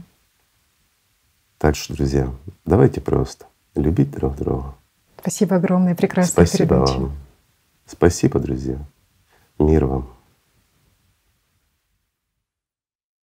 Так 1.59 1.75
что, 1.75 1.95
друзья, 1.95 2.31
давайте 2.65 3.01
просто 3.01 3.47
любить 3.75 4.11
друг 4.11 4.37
друга. 4.37 4.75
Спасибо 5.21 5.57
огромное, 5.57 5.95
прекрасная 5.95 6.47
Спасибо 6.47 6.77
передача. 6.77 6.99
вам. 7.01 7.13
Спасибо, 7.87 8.41
друзья. 8.41 8.79
Мир 9.59 9.87
вам. 9.87 10.16